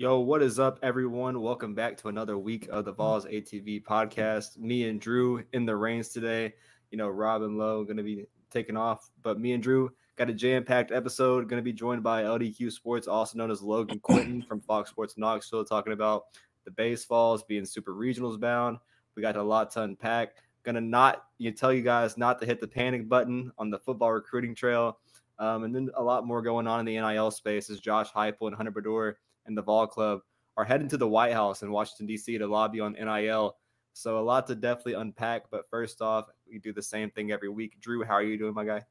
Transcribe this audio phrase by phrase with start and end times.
[0.00, 1.40] Yo, what is up, everyone?
[1.40, 4.56] Welcome back to another week of the Vols ATB podcast.
[4.56, 6.54] Me and Drew in the reins today.
[6.92, 10.30] You know, Rob and Lowe going to be taking off, but me and Drew got
[10.30, 11.48] a jam-packed episode.
[11.48, 15.18] Going to be joined by LDQ Sports, also known as Logan Quinton from Fox Sports
[15.18, 16.26] Knoxville, talking about
[16.64, 18.78] the BaseVols being super regionals bound.
[19.16, 20.36] We got a lot to unpack.
[20.62, 24.12] Gonna not you tell you guys not to hit the panic button on the football
[24.12, 25.00] recruiting trail.
[25.40, 28.46] Um, and then a lot more going on in the NIL space as Josh Heupel
[28.46, 29.14] and Hunter Baddour
[29.48, 30.20] and the Vol Club
[30.56, 32.38] are heading to the White House in Washington, D.C.
[32.38, 33.56] to lobby on NIL.
[33.92, 35.44] So a lot to definitely unpack.
[35.50, 37.80] But first off, we do the same thing every week.
[37.80, 38.84] Drew, how are you doing, my guy?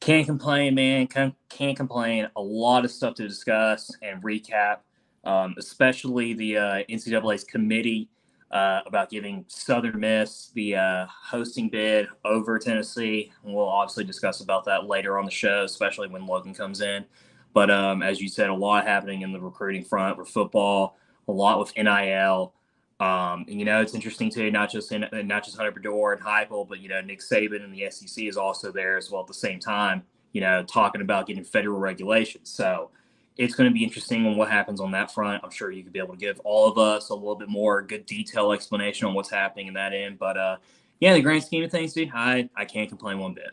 [0.00, 1.06] Can't complain, man.
[1.06, 2.28] Can't, complain.
[2.36, 4.78] A lot of stuff to discuss and recap,
[5.24, 8.10] um, especially the uh, NCAA's committee
[8.50, 13.32] uh, about giving Southern Miss the uh, hosting bid over Tennessee.
[13.44, 17.04] We'll obviously discuss about that later on the show, especially when Logan comes in.
[17.52, 20.96] But um, as you said, a lot happening in the recruiting front for football,
[21.28, 22.54] a lot with NIL.
[23.00, 26.22] Um, and, you know, it's interesting too, not just in, not just Hunter Baddour and
[26.22, 29.26] Heupel, but you know, Nick Saban and the SEC is also there as well at
[29.26, 30.02] the same time.
[30.32, 32.48] You know, talking about getting federal regulations.
[32.48, 32.90] So
[33.36, 35.42] it's going to be interesting on what happens on that front.
[35.42, 37.82] I'm sure you could be able to give all of us a little bit more
[37.82, 40.18] good detail explanation on what's happening in that end.
[40.18, 40.56] But uh,
[41.00, 43.50] yeah, the grand scheme of things, dude, I I can't complain one bit.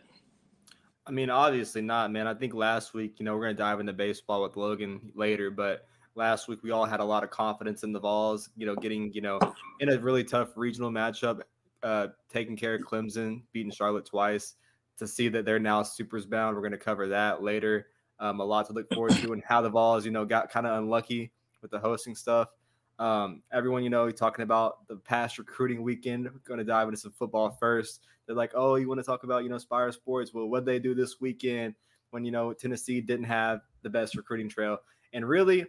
[1.10, 2.28] I mean, obviously not, man.
[2.28, 5.50] I think last week, you know, we're going to dive into baseball with Logan later,
[5.50, 8.76] but last week we all had a lot of confidence in the Vols, you know,
[8.76, 9.40] getting, you know,
[9.80, 11.40] in a really tough regional matchup,
[11.82, 14.54] uh, taking care of Clemson, beating Charlotte twice.
[14.98, 17.88] To see that they're now supers bound, we're going to cover that later.
[18.20, 20.64] Um, a lot to look forward to, and how the Vols, you know, got kind
[20.64, 22.50] of unlucky with the hosting stuff.
[23.00, 26.24] Um, everyone, you know, talking about the past recruiting weekend.
[26.24, 28.02] We're going to dive into some football first.
[28.26, 30.34] They're like, oh, you want to talk about, you know, Spire Sports?
[30.34, 31.74] Well, what they do this weekend
[32.10, 34.76] when, you know, Tennessee didn't have the best recruiting trail.
[35.14, 35.64] And really,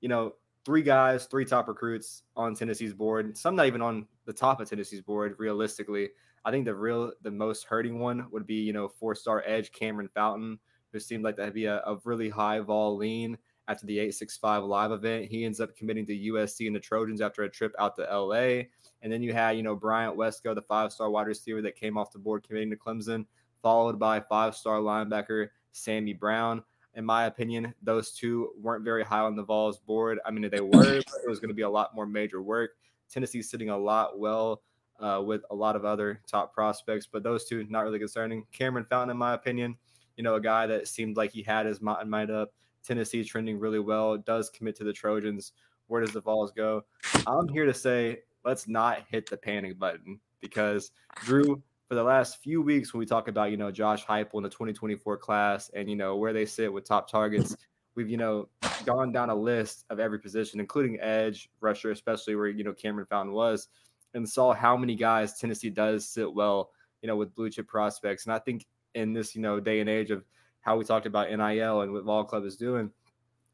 [0.00, 3.36] you know, three guys, three top recruits on Tennessee's board.
[3.36, 6.10] Some not even on the top of Tennessee's board, realistically.
[6.44, 9.72] I think the real, the most hurting one would be, you know, four star edge
[9.72, 10.60] Cameron Fountain,
[10.92, 13.36] who seemed like that'd be a, a really high vol lean
[13.68, 15.26] after the 865 live event.
[15.26, 18.64] He ends up committing to USC and the Trojans after a trip out to LA.
[19.02, 21.98] And then you had, you know, Bryant Wesco, the five star wide receiver that came
[21.98, 23.26] off the board committing to Clemson,
[23.62, 26.62] followed by five star linebacker Sammy Brown.
[26.94, 30.18] In my opinion, those two weren't very high on the Vols board.
[30.24, 32.70] I mean, they were, it was going to be a lot more major work.
[33.10, 34.62] Tennessee's sitting a lot well
[34.98, 38.44] uh, with a lot of other top prospects, but those two not really concerning.
[38.50, 39.76] Cameron Fountain, in my opinion,
[40.16, 42.52] you know, a guy that seemed like he had his mind up
[42.86, 45.52] Tennessee trending really well, does commit to the Trojans.
[45.88, 46.82] Where does the Vols go?
[47.26, 50.92] I'm here to say let's not hit the panic button because
[51.24, 54.42] Drew, for the last few weeks, when we talk about you know Josh Heupel in
[54.42, 57.56] the 2024 class and you know where they sit with top targets,
[57.94, 58.48] we've you know
[58.84, 63.06] gone down a list of every position, including edge rusher, especially where you know Cameron
[63.10, 63.68] Fountain was,
[64.14, 66.70] and saw how many guys Tennessee does sit well,
[67.02, 68.24] you know, with blue chip prospects.
[68.24, 70.24] And I think in this you know day and age of
[70.66, 72.90] how we talked about NIL and what Vol Club is doing,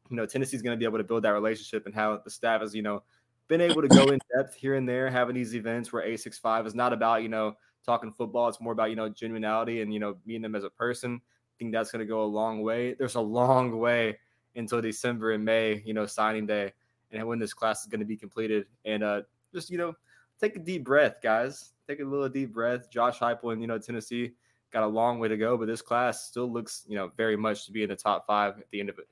[0.09, 2.61] you know, Tennessee's going to be able to build that relationship and how the staff
[2.61, 3.03] has, you know,
[3.47, 6.73] been able to go in depth here and there, having these events where 865 is
[6.73, 7.53] not about, you know,
[7.85, 8.49] talking football.
[8.49, 11.21] It's more about, you know, genuinity and, you know, meeting them as a person.
[11.23, 12.95] I think that's going to go a long way.
[12.95, 14.17] There's a long way
[14.55, 16.73] until December and May, you know, signing day
[17.11, 18.65] and when this class is going to be completed.
[18.85, 19.21] And uh,
[19.53, 19.93] just, you know,
[20.41, 21.73] take a deep breath, guys.
[21.87, 22.89] Take a little deep breath.
[22.89, 24.31] Josh Heupel and, you know, Tennessee
[24.73, 27.65] got a long way to go, but this class still looks, you know, very much
[27.67, 29.07] to be in the top five at the end of it.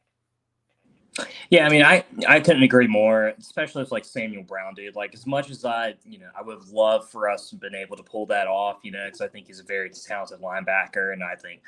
[1.50, 4.96] Yeah, I mean, I I couldn't agree more, especially if like Samuel Brown, dude.
[4.96, 7.98] Like as much as I, you know, I would love for us to been able
[7.98, 11.22] to pull that off, you know, because I think he's a very talented linebacker, and
[11.22, 11.62] I think,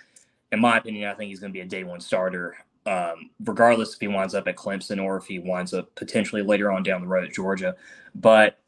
[0.53, 2.55] in my opinion, I think he's going to be a day one starter,
[2.85, 6.71] um, regardless if he winds up at Clemson or if he winds up potentially later
[6.71, 7.75] on down the road at Georgia.
[8.15, 8.59] But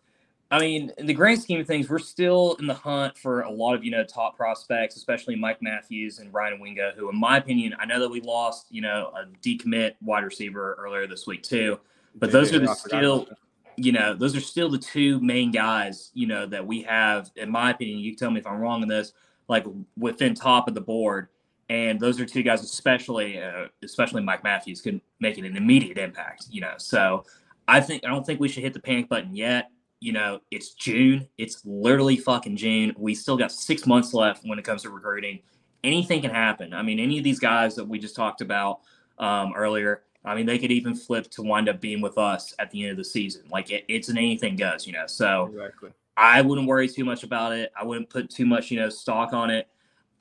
[0.52, 3.52] I mean, in the grand scheme of things, we're still in the hunt for a
[3.52, 7.38] lot of you know top prospects, especially Mike Matthews and Ryan Wingo, who, in my
[7.38, 11.42] opinion, I know that we lost you know a decommit wide receiver earlier this week
[11.42, 11.80] too,
[12.16, 13.28] but those are the still
[13.76, 17.50] you know those are still the two main guys you know that we have, in
[17.50, 18.00] my opinion.
[18.00, 19.14] You tell me if I'm wrong in this,
[19.48, 19.66] like
[19.98, 21.30] within top of the board,
[21.70, 26.46] and those are two guys, especially uh, especially Mike Matthews, can make an immediate impact.
[26.52, 27.26] You know, so
[27.68, 29.72] I think I don't think we should hit the panic button yet
[30.06, 31.28] you know, it's June.
[31.40, 32.94] It's literally fucking June.
[32.96, 35.40] We still got six months left when it comes to recruiting.
[35.84, 36.76] Anything can happen.
[36.76, 38.82] I mean, any of these guys that we just talked about
[39.18, 42.70] um, earlier, I mean, they could even flip to wind up being with us at
[42.70, 43.46] the end of the season.
[43.52, 45.08] Like it, it's an anything goes, you know.
[45.08, 45.90] So exactly.
[46.16, 47.72] I wouldn't worry too much about it.
[47.76, 49.68] I wouldn't put too much, you know, stock on it.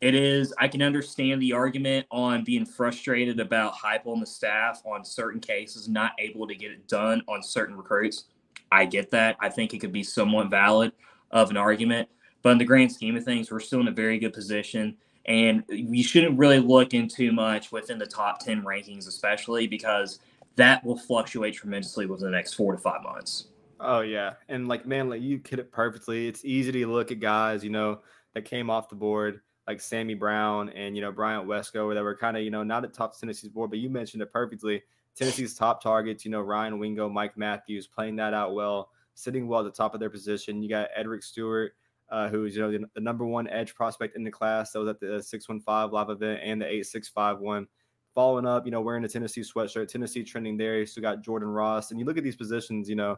[0.01, 0.55] It is.
[0.59, 5.41] I can understand the argument on being frustrated about hype on the staff on certain
[5.41, 8.25] cases, not able to get it done on certain recruits.
[8.70, 9.37] I get that.
[9.40, 10.93] I think it could be somewhat valid
[11.31, 12.08] of an argument.
[12.43, 14.96] But in the grand scheme of things, we're still in a very good position.
[15.26, 20.20] And you shouldn't really look into much within the top 10 rankings, especially because
[20.56, 23.49] that will fluctuate tremendously within the next four to five months.
[23.81, 24.34] Oh, yeah.
[24.49, 26.28] And like, man, like you hit it perfectly.
[26.28, 28.00] It's easy to look at guys, you know,
[28.34, 32.16] that came off the board like Sammy Brown and you know Bryant Wesco that were
[32.16, 34.82] kind of you know not at top Tennessee's board, but you mentioned it perfectly.
[35.16, 39.61] Tennessee's top targets, you know Ryan Wingo, Mike Matthews, playing that out well, sitting well
[39.61, 40.62] at the top of their position.
[40.62, 41.72] You got Edric Stewart,
[42.11, 44.88] uh, who's you know the, the, number one edge prospect in the class that was
[44.88, 47.66] at the six one five live event and the eight six five one.
[48.14, 50.78] Following up, you know, wearing a Tennessee sweatshirt, Tennessee trending there.
[50.78, 53.16] You still got Jordan Ross, and you look at these positions, you know,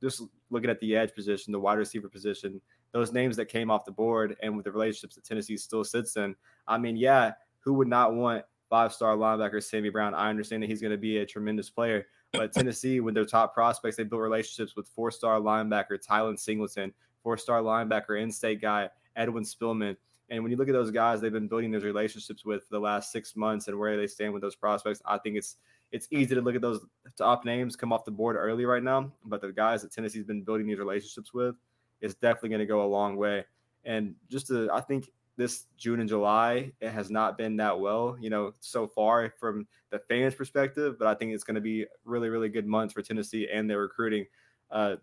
[0.00, 2.60] just looking at the edge position, the wide receiver position
[2.92, 6.16] those names that came off the board and with the relationships that Tennessee still sits
[6.16, 6.36] in.
[6.68, 10.14] I mean, yeah, who would not want five star linebacker Sammy Brown?
[10.14, 13.52] I understand that he's going to be a tremendous player, but Tennessee, with their top
[13.52, 16.90] prospects, they built relationships with four star linebacker Tylen Singleton,
[17.22, 19.94] four star linebacker in state guy Edwin Spillman.
[20.30, 23.12] And when you look at those guys, they've been building those relationships with the last
[23.12, 25.02] six months and where they stand with those prospects.
[25.04, 25.56] I think it's
[25.90, 26.80] it's easy to look at those
[27.18, 30.44] top names come off the board early right now, but the guys that Tennessee's been
[30.44, 31.56] building these relationships with,
[32.00, 33.44] is definitely going to go a long way.
[33.84, 38.16] And just to, I think this June and July, it has not been that well,
[38.20, 40.96] you know, so far from the fans' perspective.
[40.98, 43.80] But I think it's going to be really, really good months for Tennessee and their
[43.80, 44.26] recruiting.
[44.70, 44.96] Uh,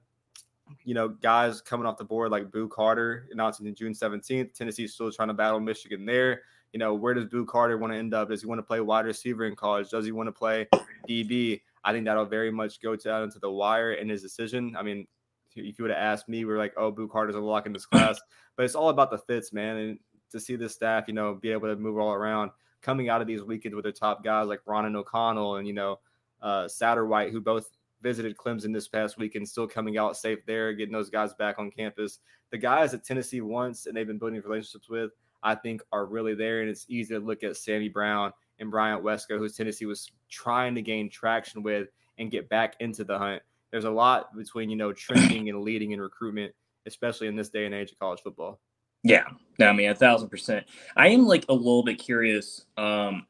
[0.84, 4.54] you know, guys coming off the board like Boo Carter announcing in June 17th.
[4.54, 6.44] Tennessee's still trying to battle Michigan there.
[6.74, 8.30] You know, where does Boo Carter want to end up?
[8.30, 9.90] Does he want to play wide receiver in college?
[9.90, 10.68] Does he want to play
[11.10, 11.62] DB?
[11.84, 14.76] I think that'll very much go down into the wire in his decision.
[14.78, 15.08] I mean,
[15.56, 17.74] if you would have asked me, we are like, oh, Boo Carter's a lock in
[17.74, 18.20] this class.
[18.56, 19.78] but it's all about the fits, man.
[19.78, 20.00] And
[20.30, 23.28] to see the staff, you know, be able to move all around, coming out of
[23.28, 26.00] these weekends with their top guys like Ronan O'Connell and, you know,
[26.42, 27.70] uh, Satterwhite, who both
[28.02, 31.70] visited Clemson this past weekend, still coming out safe there, getting those guys back on
[31.70, 32.20] campus.
[32.52, 35.12] The guys that Tennessee wants and they've been building relationships with,
[35.44, 36.62] I think, are really there.
[36.62, 40.76] And it's easy to look at Sammy Brown and Bryant Wesco, who Tennessee was trying
[40.76, 43.42] to gain traction with and get back into the hunt
[43.72, 46.54] there's a lot between you know trending and leading in recruitment,
[46.86, 48.60] especially in this day and age of college football.
[49.04, 49.26] Yeah,
[49.58, 50.66] no, I mean a thousand percent.
[50.96, 52.66] I am like a little bit curious.
[52.78, 53.26] Um,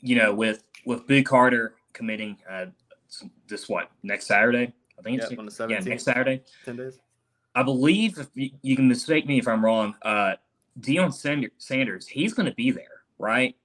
[0.00, 2.66] you know, with with Boo Carter committing uh,
[3.48, 4.72] this what next Saturday?
[4.98, 6.42] I think it's yeah, on the 17th, yeah next Saturday.
[6.64, 6.98] Ten days.
[7.54, 9.94] I believe if you, you can mistake me if I'm wrong.
[10.02, 10.34] Uh,
[10.80, 11.12] Deion
[11.58, 13.56] Sanders, he's going to be there, right?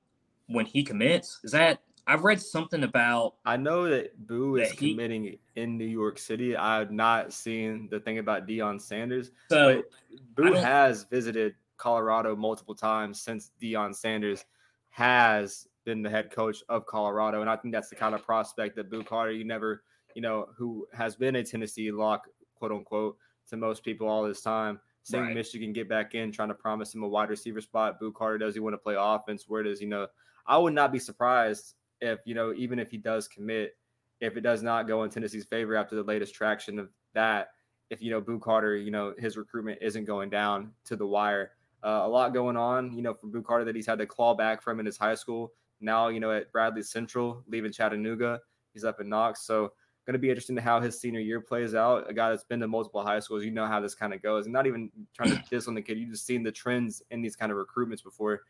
[0.47, 3.35] When he commits, is that I've read something about.
[3.45, 6.55] I know that Boo is he, committing in New York City.
[6.55, 9.31] I've not seen the thing about Deion Sanders.
[9.49, 9.83] So
[10.35, 14.45] Boo has visited Colorado multiple times since Deion Sanders
[14.89, 18.75] has been the head coach of Colorado, and I think that's the kind of prospect
[18.75, 19.83] that Boo Carter, you never,
[20.15, 23.17] you know, who has been a Tennessee lock, quote unquote,
[23.49, 24.79] to most people all this time.
[25.05, 25.35] Seeing right.
[25.35, 27.99] Michigan get back in, trying to promise him a wide receiver spot.
[27.99, 29.45] Boo Carter, does he want to play offense?
[29.49, 30.07] Where does he know?
[30.47, 33.75] I would not be surprised if you know even if he does commit,
[34.19, 37.49] if it does not go in Tennessee's favor after the latest traction of that,
[37.89, 41.51] if you know Boo Carter, you know his recruitment isn't going down to the wire.
[41.83, 44.33] Uh, a lot going on, you know, for Boo Carter that he's had to claw
[44.33, 45.51] back from in his high school.
[45.81, 48.39] Now, you know, at Bradley Central, leaving Chattanooga,
[48.73, 49.45] he's up in Knox.
[49.45, 49.73] So,
[50.05, 52.09] going to be interesting to how his senior year plays out.
[52.09, 54.45] A guy that's been to multiple high schools, you know how this kind of goes.
[54.45, 57.21] And not even trying to diss on the kid, you've just seen the trends in
[57.21, 58.41] these kind of recruitments before.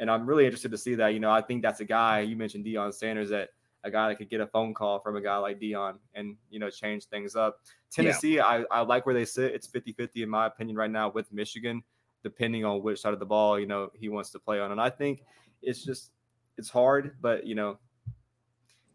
[0.00, 1.08] And I'm really interested to see that.
[1.08, 3.50] You know, I think that's a guy you mentioned Deion Sanders that
[3.84, 6.58] a guy that could get a phone call from a guy like Deion and you
[6.58, 7.60] know change things up.
[7.90, 8.46] Tennessee, yeah.
[8.46, 9.52] I, I like where they sit.
[9.54, 11.82] It's 50-50 in my opinion right now with Michigan,
[12.22, 14.72] depending on which side of the ball, you know, he wants to play on.
[14.72, 15.22] And I think
[15.62, 16.10] it's just
[16.56, 17.78] it's hard, but you know,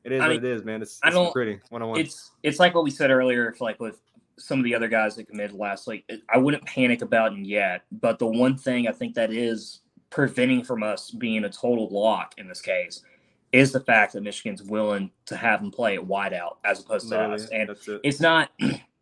[0.03, 0.81] it is I what mean, it is, man.
[0.81, 1.99] It's, it's I don't, pretty one on one.
[1.99, 4.01] It's it's like what we said earlier, if like with
[4.37, 6.09] some of the other guys that committed last week.
[6.29, 7.83] I wouldn't panic about him yet.
[7.91, 9.81] But the one thing I think that is
[10.15, 13.03] preventing from us being a total lock in this case
[13.51, 17.19] is the fact that Michigan's willing to have him play at wideout as opposed to
[17.19, 17.49] us.
[17.49, 17.99] And it.
[18.01, 18.49] it's not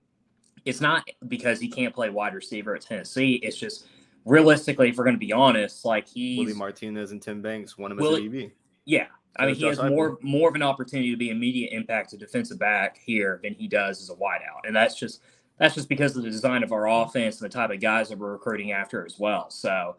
[0.65, 3.35] it's not because he can't play wide receiver at Tennessee.
[3.35, 3.85] It's just
[4.25, 7.83] realistically, if we're going to be honest, like he Willie Martinez and Tim Banks him
[7.91, 8.51] as a DB.
[8.85, 9.05] Yeah,
[9.37, 12.57] I mean, he has more more of an opportunity to be immediate impact to defensive
[12.57, 15.21] back here than he does as a wideout, and that's just
[15.59, 18.17] that's just because of the design of our offense and the type of guys that
[18.17, 19.51] we're recruiting after as well.
[19.51, 19.95] So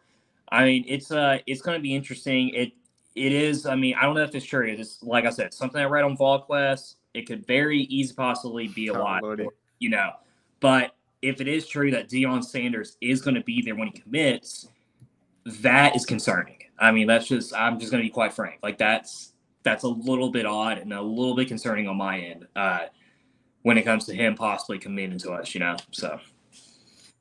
[0.50, 2.50] I mean, it's uh, it's going to be interesting.
[2.50, 2.72] It
[3.14, 3.66] it is.
[3.66, 4.66] I mean, I don't know if it's true.
[4.66, 6.96] It's like I said, something I read on VolQuest.
[7.14, 9.22] It could very easily possibly be a lot,
[9.78, 10.10] you know.
[10.60, 14.00] But if it is true that Deion Sanders is going to be there when he
[14.00, 14.68] commits,
[15.46, 16.58] that is concerning.
[16.78, 18.58] I mean, that's just I'm just going to be quite frank.
[18.62, 19.32] Like that's
[19.62, 22.86] that's a little bit odd and a little bit concerning on my end uh,
[23.62, 25.54] when it comes to him possibly committing to us.
[25.54, 26.18] You know, so.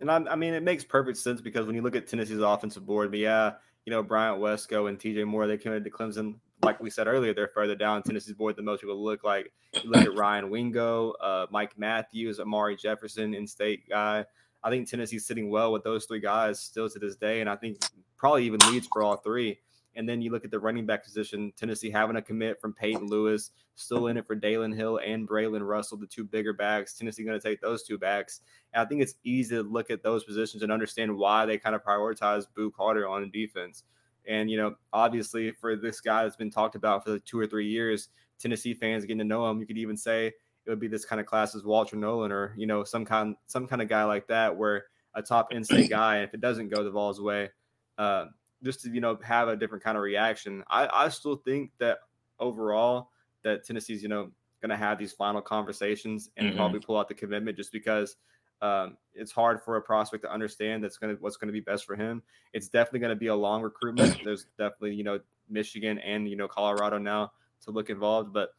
[0.03, 2.85] And I, I mean, it makes perfect sense because when you look at Tennessee's offensive
[2.85, 3.53] board, but yeah,
[3.85, 6.35] you know, Bryant Wesco and TJ Moore, they committed to Clemson.
[6.61, 9.53] Like we said earlier, they're further down Tennessee's board than most people look like.
[9.81, 14.25] You look at Ryan Wingo, uh, Mike Matthews, Amari Jefferson, in state guy.
[14.61, 17.39] I think Tennessee's sitting well with those three guys still to this day.
[17.39, 17.77] And I think
[18.17, 19.59] probably even leads for all three.
[19.95, 23.07] And then you look at the running back position, Tennessee having a commit from Peyton
[23.07, 26.93] Lewis, still in it for Dalen Hill and Braylon Russell, the two bigger backs.
[26.93, 28.41] Tennessee going to take those two backs.
[28.73, 31.75] And I think it's easy to look at those positions and understand why they kind
[31.75, 33.83] of prioritize Boo Carter on defense.
[34.27, 37.45] And, you know, obviously for this guy that's been talked about for the two or
[37.45, 38.09] three years,
[38.39, 41.19] Tennessee fans getting to know him, you could even say it would be this kind
[41.19, 44.27] of class as Walter Nolan or, you know, some kind some kind of guy like
[44.27, 47.49] that where a top in-state guy, if it doesn't go the Vols' way,
[47.97, 48.25] uh,
[48.63, 50.63] just to, you know, have a different kind of reaction.
[50.69, 51.99] I, I still think that
[52.39, 53.09] overall
[53.43, 56.57] that Tennessee's, you know, going to have these final conversations and mm-hmm.
[56.57, 58.15] probably pull out the commitment just because–
[58.63, 61.59] um, it's hard for a prospect to understand that's going to what's going to be
[61.59, 62.23] best for him.
[62.53, 64.19] It's definitely going to be a long recruitment.
[64.23, 67.33] There's definitely you know Michigan and you know Colorado now
[67.65, 68.53] to look involved, but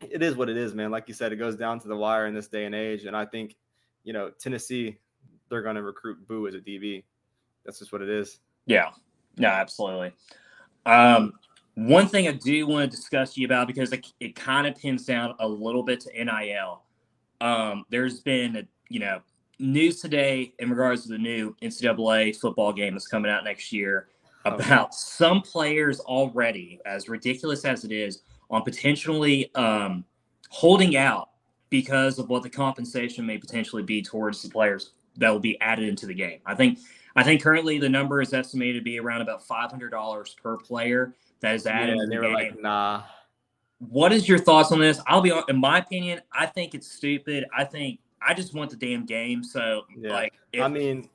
[0.00, 0.90] it is what it is, man.
[0.90, 3.14] Like you said, it goes down to the wire in this day and age, and
[3.14, 3.56] I think
[4.04, 4.96] you know Tennessee
[5.50, 7.04] they're going to recruit Boo as a DB.
[7.66, 8.40] That's just what it is.
[8.66, 8.90] Yeah,
[9.36, 10.12] no, absolutely.
[10.86, 11.34] Um,
[11.74, 14.76] one thing I do want to discuss to you about because it, it kind of
[14.76, 16.82] pins down a little bit to NIL.
[17.40, 19.20] Um, there's been a you know,
[19.58, 24.08] news today in regards to the new NCAA football game that's coming out next year
[24.44, 24.92] about okay.
[24.92, 30.04] some players already, as ridiculous as it is, on potentially um,
[30.50, 31.30] holding out
[31.70, 35.88] because of what the compensation may potentially be towards the players that will be added
[35.88, 36.40] into the game.
[36.44, 36.78] I think
[37.16, 40.56] I think currently the number is estimated to be around about five hundred dollars per
[40.56, 41.96] player that is added.
[41.96, 43.02] Yeah, they were like, nah.
[43.78, 45.00] What is your thoughts on this?
[45.06, 46.22] I'll be in my opinion.
[46.32, 47.44] I think it's stupid.
[47.56, 49.44] I think I just want the damn game.
[49.44, 50.12] So yeah.
[50.12, 51.08] like, if, I mean,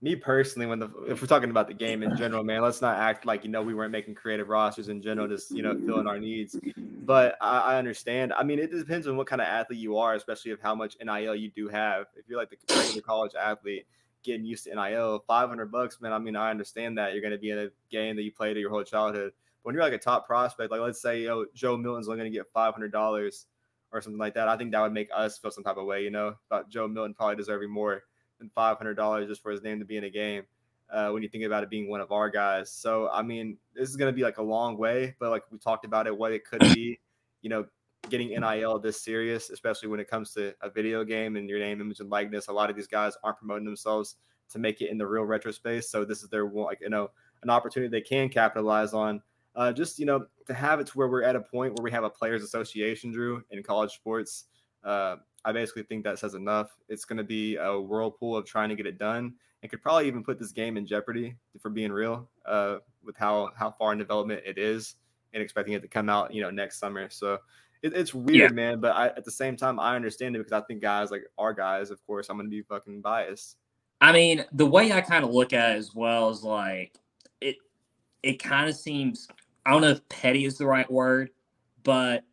[0.00, 2.96] me personally, when the if we're talking about the game in general, man, let's not
[2.96, 6.06] act like you know we weren't making creative rosters in general, just you know filling
[6.06, 6.56] our needs.
[6.76, 8.32] But I, I understand.
[8.32, 10.96] I mean, it depends on what kind of athlete you are, especially of how much
[11.04, 12.06] nil you do have.
[12.16, 13.86] If you're like the college athlete
[14.22, 16.12] getting used to nil, five hundred bucks, man.
[16.12, 18.56] I mean, I understand that you're going to be in a game that you played
[18.56, 19.32] your whole childhood.
[19.62, 22.32] But when you're like a top prospect, like let's say, yo, Joe Milton's only going
[22.32, 23.46] to get five hundred dollars
[23.92, 24.48] or something like that.
[24.48, 26.86] I think that would make us feel some type of way, you know, about Joe
[26.86, 28.04] Milton probably deserving more
[28.38, 30.44] than five hundred dollars just for his name to be in a game.
[30.92, 33.88] Uh, when you think about it being one of our guys, so I mean, this
[33.88, 36.32] is going to be like a long way, but like we talked about it, what
[36.32, 36.98] it could be,
[37.42, 37.64] you know,
[38.08, 41.80] getting NIL this serious, especially when it comes to a video game and your name,
[41.80, 42.48] image, and likeness.
[42.48, 44.16] A lot of these guys aren't promoting themselves
[44.50, 47.10] to make it in the real retro space, so this is their like you know
[47.42, 49.22] an opportunity they can capitalize on.
[49.56, 51.90] Uh, just you know to have it to where we're at a point where we
[51.90, 54.44] have a players association drew in college sports
[54.84, 56.76] uh, i basically think that says enough.
[56.88, 60.06] It's going to be a whirlpool of trying to get it done and could probably
[60.06, 63.98] even put this game in jeopardy for being real uh, with how how far in
[63.98, 64.96] development it is
[65.32, 67.08] and expecting it to come out you know next summer.
[67.10, 67.38] So
[67.82, 68.54] it, it's weird yeah.
[68.54, 71.24] man but I, at the same time i understand it because i think guys like
[71.38, 73.56] our guys of course i'm going to be fucking biased.
[74.02, 76.94] I mean the way i kind of look at it as well is like
[77.40, 77.56] it
[78.22, 79.28] it kind of seems
[79.64, 81.30] I don't know if petty is the right word,
[81.82, 82.24] but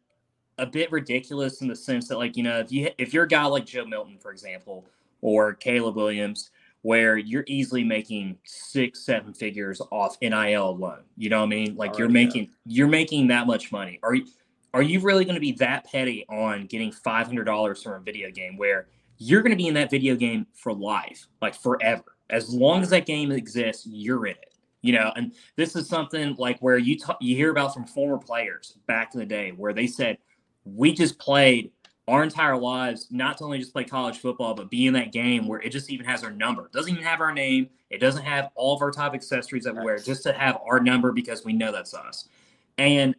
[0.58, 3.28] a bit ridiculous in the sense that like you know if you if you're a
[3.28, 4.86] guy like Joe Milton for example
[5.22, 6.50] or Caleb Williams
[6.82, 11.76] where you're easily making six seven figures off NIL alone you know what I mean?
[11.76, 14.00] Like you're making you're making that much money.
[14.02, 14.26] Are you
[14.74, 18.58] are you really going to be that petty on getting $500 from a video game
[18.58, 22.04] where you're going to be in that video game for life like forever?
[22.30, 25.12] As long as that game exists you're in it you know?
[25.16, 29.14] And this is something like where you talk, you hear about from former players back
[29.14, 30.18] in the day where they said
[30.64, 31.72] we just played
[32.08, 35.46] our entire lives not to only just play college football but be in that game
[35.46, 36.68] where it just even has our number.
[36.68, 37.70] It doesn't even have our name.
[37.90, 40.80] It doesn't have all of our top accessories that we wear just to have our
[40.80, 42.30] number because we know that's us.
[42.78, 43.16] And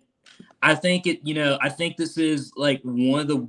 [0.63, 3.49] i think it you know i think this is like one of the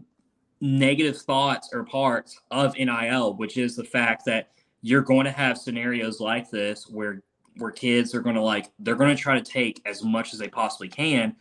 [0.62, 4.52] negative thoughts or parts of nil which is the fact that
[4.82, 7.22] you're going to have scenarios like this where
[7.58, 10.40] where kids are going to like they're going to try to take as much as
[10.40, 11.36] they possibly can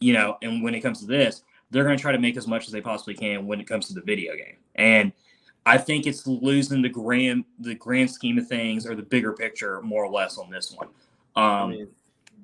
[0.00, 2.46] you know and when it comes to this they're going to try to make as
[2.46, 4.56] much as they possibly can when it comes to the video game.
[4.76, 5.12] And
[5.66, 9.80] i think it's losing the grand the grand scheme of things or the bigger picture
[9.80, 10.88] more or less on this one.
[11.36, 11.88] Um I mean,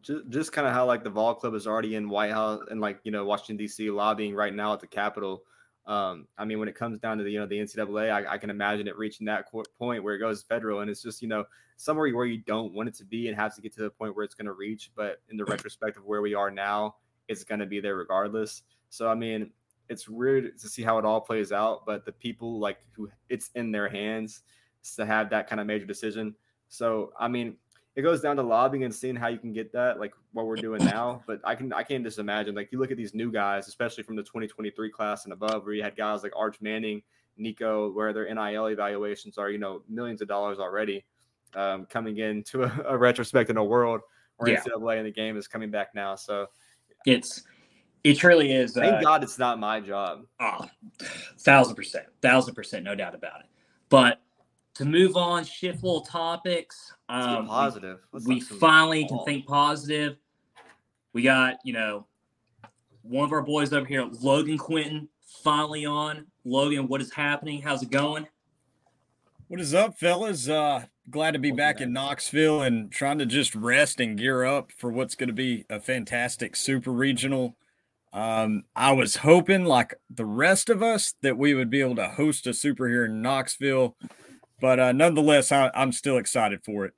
[0.03, 2.81] just, just kind of how like the vol club is already in white house and
[2.81, 5.43] like you know washington dc lobbying right now at the capitol
[5.87, 8.39] Um, I mean, when it comes down to the you know the NCAA, I, I
[8.39, 11.45] can imagine it reaching that point where it goes federal, and it's just you know
[11.77, 14.15] somewhere where you don't want it to be and have to get to the point
[14.15, 14.93] where it's going to reach.
[14.95, 16.97] But in the retrospect of where we are now,
[17.29, 18.63] it's going to be there regardless.
[18.91, 19.51] So I mean,
[19.89, 23.51] it's weird to see how it all plays out, but the people like who it's
[23.55, 24.43] in their hands
[24.97, 26.37] to have that kind of major decision.
[26.69, 27.57] So I mean,
[27.97, 30.57] it goes down to lobbying and seeing how you can get that, like what we're
[30.57, 31.23] doing now.
[31.27, 34.05] But I can I can't just imagine like you look at these new guys, especially
[34.05, 37.03] from the 2023 class and above, where you had guys like Arch Manning,
[37.37, 41.05] Nico, where their NIL evaluations are you know millions of dollars already,
[41.55, 44.01] um, coming into a, a retrospect in a world
[44.37, 44.61] where yeah.
[44.61, 46.15] NCAA in the game is coming back now.
[46.15, 46.47] So
[47.07, 47.43] it's
[48.05, 48.73] it truly is.
[48.73, 50.27] Thank uh, God it's not my job.
[50.39, 50.67] Oh,
[51.41, 53.47] thousand percent, thousand percent, no doubt about it.
[53.89, 54.21] But
[54.81, 56.95] to move on, shift little topics.
[57.11, 57.99] Um, positive.
[58.13, 60.17] Let's we finally can think positive.
[61.13, 62.07] We got, you know,
[63.03, 65.09] one of our boys over here, Logan Quinton,
[65.45, 66.27] finally on.
[66.45, 67.61] Logan, what is happening?
[67.61, 68.27] How's it going?
[69.49, 70.49] What is up, fellas?
[70.49, 74.73] Uh, glad to be back in Knoxville and trying to just rest and gear up
[74.73, 77.55] for what's going to be a fantastic super regional.
[78.15, 82.09] Um, I was hoping, like the rest of us, that we would be able to
[82.09, 83.95] host a super here in Knoxville
[84.61, 86.95] but uh, nonetheless, I, I'm still excited for it.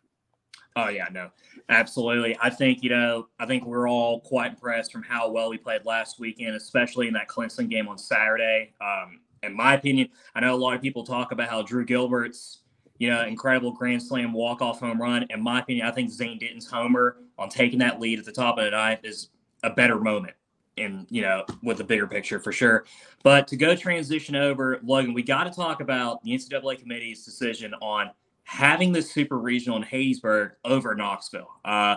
[0.74, 1.30] Oh yeah, no,
[1.68, 2.36] absolutely.
[2.40, 5.84] I think you know, I think we're all quite impressed from how well we played
[5.84, 8.72] last weekend, especially in that Clemson game on Saturday.
[8.80, 12.60] Um, in my opinion, I know a lot of people talk about how Drew Gilbert's
[12.98, 15.26] you know incredible grand slam walk off home run.
[15.30, 18.58] In my opinion, I think Zane Denton's homer on taking that lead at the top
[18.58, 19.28] of the ninth is
[19.62, 20.34] a better moment
[20.76, 22.84] in you know with the bigger picture for sure.
[23.22, 27.74] But to go transition over, Logan, we got to talk about the NCAA committee's decision
[27.80, 28.10] on
[28.44, 31.48] having the super regional in Hattiesburg over Knoxville.
[31.64, 31.96] Uh,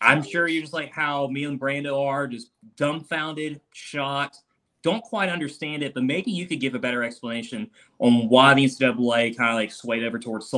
[0.00, 4.38] I'm sure you're just like how me and Brando are, just dumbfounded, shocked,
[4.82, 5.94] don't quite understand it.
[5.94, 9.70] But maybe you could give a better explanation on why the NCAA kind of like
[9.70, 10.52] swayed over towards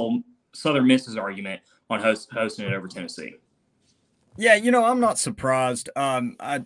[0.53, 3.35] Southern Miss's argument on host, hosting it over Tennessee.
[4.37, 5.91] Yeah, you know, I'm not surprised.
[5.95, 6.65] Um, I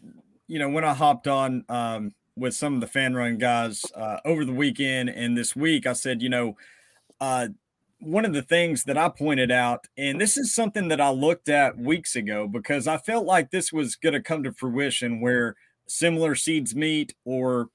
[0.48, 4.18] you know, when I hopped on um, with some of the fan run guys uh,
[4.24, 6.56] over the weekend and this week, I said, you know,
[7.20, 7.48] uh,
[8.00, 11.48] one of the things that I pointed out, and this is something that I looked
[11.48, 15.56] at weeks ago because I felt like this was going to come to fruition where
[15.86, 17.68] similar seeds meet or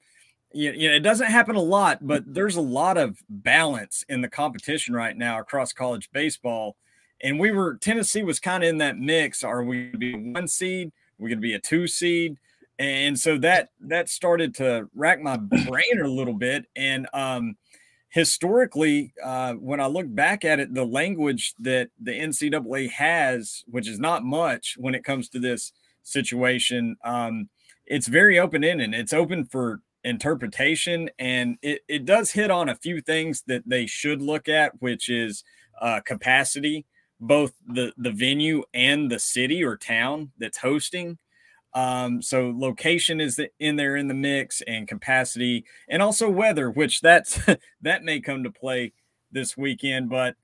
[0.54, 4.28] you know, it doesn't happen a lot, but there's a lot of balance in the
[4.28, 6.76] competition right now across college baseball.
[7.20, 9.42] And we were Tennessee was kind of in that mix.
[9.42, 10.88] Are we going to be one seed?
[10.88, 12.38] Are we going to be a two seed?
[12.78, 16.66] And so that that started to rack my brain a little bit.
[16.76, 17.56] And um
[18.10, 23.88] historically uh when i look back at it the language that the ncaa has which
[23.88, 25.72] is not much when it comes to this
[26.04, 27.48] situation um
[27.86, 28.94] it's very open-ended.
[28.94, 33.86] It's open for interpretation and it, it does hit on a few things that they
[33.86, 35.42] should look at which is
[35.80, 36.86] uh capacity
[37.20, 41.18] both the the venue and the city or town that's hosting
[41.74, 47.00] um, so location is in there in the mix and capacity and also weather, which
[47.00, 47.40] that's
[47.82, 48.92] that may come to play
[49.32, 50.08] this weekend.
[50.08, 50.36] But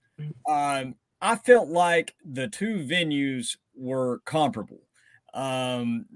[0.48, 4.80] um, I felt like the two venues were comparable.
[5.32, 6.06] Um,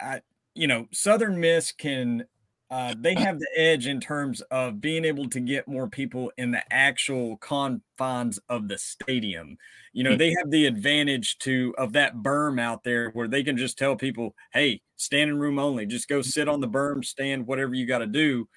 [0.00, 0.20] I,
[0.54, 2.26] you know, Southern Miss can
[2.70, 6.52] uh, they have the edge in terms of being able to get more people in
[6.52, 9.58] the actual confines of the stadium.
[9.92, 13.56] You know, they have the advantage to of that berm out there where they can
[13.56, 15.84] just tell people, "Hey, standing room only.
[15.84, 18.48] Just go sit on the berm, stand, whatever you got to do."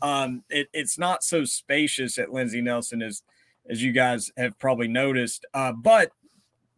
[0.00, 3.22] Um, it, it's not so spacious at Lindsey Nelson as
[3.68, 6.10] as you guys have probably noticed, uh, but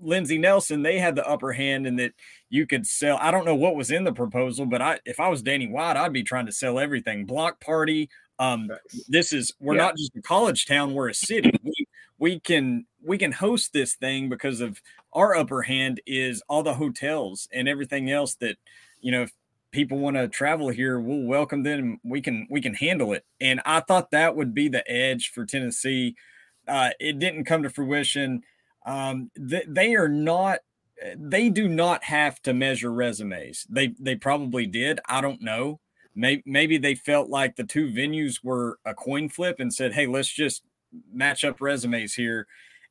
[0.01, 2.15] Lindsey Nelson, they had the upper hand in that
[2.51, 3.17] you could sell.
[3.21, 5.97] I don't know what was in the proposal, but I if I was Danny White,
[5.97, 7.25] I'd be trying to sell everything.
[7.25, 8.11] Block party.
[8.39, 8.71] Um,
[9.09, 9.83] this is we're yeah.
[9.83, 11.53] not just a college town, we're a city.
[11.63, 11.87] We
[12.19, 14.81] we can we can host this thing because of
[15.13, 18.57] our upper hand is all the hotels and everything else that
[19.01, 19.33] you know if
[19.73, 23.61] people want to travel here we'll welcome them we can we can handle it and
[23.65, 26.15] i thought that would be the edge for tennessee
[26.69, 28.43] uh, it didn't come to fruition
[28.87, 30.61] um, th- they are not
[31.17, 33.67] they do not have to measure resumes.
[33.69, 35.01] They they probably did.
[35.07, 35.81] I don't know.
[36.15, 40.07] Maybe maybe they felt like the two venues were a coin flip and said, "Hey,
[40.07, 40.63] let's just
[41.13, 42.47] match up resumes here."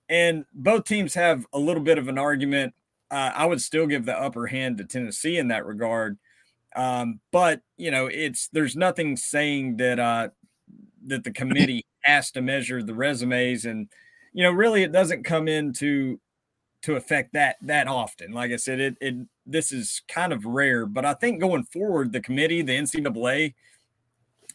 [0.07, 2.73] And both teams have a little bit of an argument.
[3.11, 6.17] Uh, I would still give the upper hand to Tennessee in that regard.
[6.75, 10.29] Um, but you know, it's there's nothing saying that uh,
[11.07, 13.89] that the committee has to measure the resumes and
[14.33, 16.19] you know, really it doesn't come into
[16.81, 18.31] to affect that that often.
[18.31, 19.15] Like I said, it, it
[19.45, 23.53] this is kind of rare, but I think going forward, the committee, the NCAA,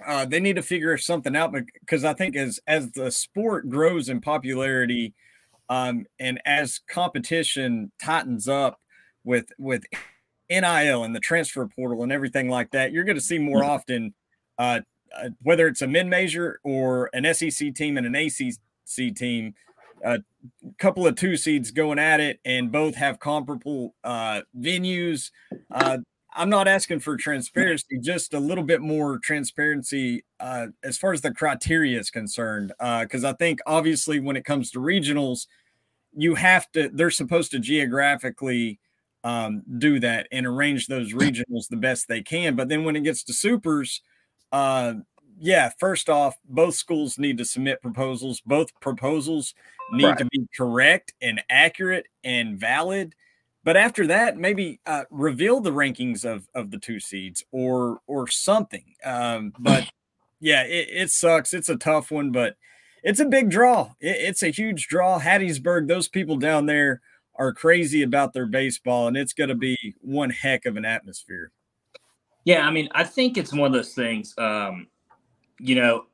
[0.07, 4.09] uh, they need to figure something out because I think as as the sport grows
[4.09, 5.15] in popularity,
[5.69, 8.81] um, and as competition tightens up
[9.25, 9.85] with with
[10.51, 14.15] NIL and the transfer portal and everything like that, you're going to see more often,
[14.59, 14.81] uh,
[15.17, 19.55] uh, whether it's a mid major or an SEC team and an ACC team,
[20.05, 20.19] a
[20.79, 25.31] couple of two seeds going at it, and both have comparable uh, venues.
[25.71, 25.99] Uh,
[26.37, 31.21] I'm not asking for transparency, just a little bit more transparency uh, as far as
[31.21, 32.73] the criteria is concerned.
[32.79, 35.47] Because uh, I think obviously when it comes to regionals,
[36.17, 38.79] you have to, they're supposed to geographically
[39.23, 42.57] um, do that and arrange those regionals the best they can.
[42.57, 44.03] But then when it gets to supers,
[44.53, 44.95] uh,
[45.39, 48.41] yeah, first off, both schools need to submit proposals.
[48.45, 49.55] Both proposals
[49.93, 50.19] need right.
[50.19, 53.15] to be correct and accurate and valid
[53.65, 58.29] but after that, maybe uh, reveal the rankings of of the two seeds or or
[58.29, 58.85] something.
[59.03, 59.89] Um, but
[60.41, 61.55] yeah, it, it, sucks.
[61.55, 62.57] It's a tough one, but
[63.03, 63.93] it's a big draw.
[64.01, 65.19] It, it's a huge draw.
[65.19, 67.01] Hattiesburg, those people down there
[67.37, 71.51] are crazy about their baseball, and it's going to be one heck of an atmosphere.
[72.45, 74.35] Yeah, I mean, I think it's one of those things.
[74.37, 74.89] Um,
[75.65, 76.05] you know,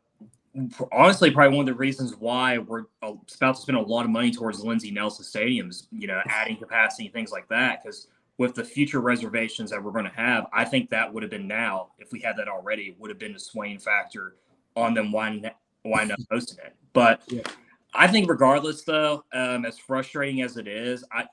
[0.93, 4.31] honestly probably one of the reasons why we're about to spend a lot of money
[4.31, 7.83] towards Lindsey Nelson stadiums, you know, adding capacity, things like that.
[7.83, 8.07] Because
[8.39, 11.49] with the future reservations that we're going to have, I think that would have been
[11.49, 14.37] now, if we had that already, would have been a swaying factor
[14.77, 16.77] on them why why not hosting it.
[16.93, 17.43] But yeah.
[17.95, 21.27] I think regardless, though, um, as frustrating as it is, I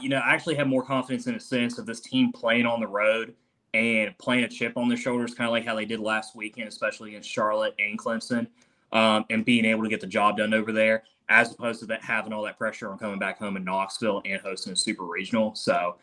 [0.00, 2.80] you know I actually have more confidence in a sense of this team playing on
[2.80, 3.34] the road
[3.74, 6.68] and playing a chip on their shoulders, kind of like how they did last weekend,
[6.68, 8.46] especially against Charlotte and Clemson,
[8.92, 12.02] um, and being able to get the job done over there, as opposed to that
[12.02, 15.54] having all that pressure on coming back home in Knoxville and hosting a super regional.
[15.54, 15.96] So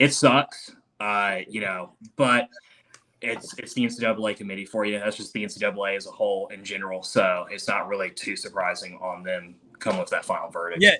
[0.00, 2.48] it sucks, uh, you know, but
[3.20, 4.98] it's it's the NCAA committee for you.
[4.98, 7.02] That's just the NCAA as a whole in general.
[7.02, 10.82] So it's not really too surprising on them come with that final verdict.
[10.82, 10.96] Yeah,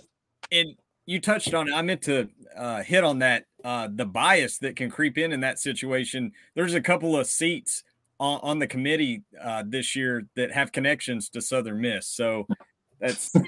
[0.51, 1.73] and you touched on it.
[1.73, 5.41] I meant to uh, hit on that uh, the bias that can creep in in
[5.41, 6.33] that situation.
[6.55, 7.83] There's a couple of seats
[8.21, 12.47] on, on the committee uh, this year that have connections to Southern Miss, so
[13.01, 13.33] that's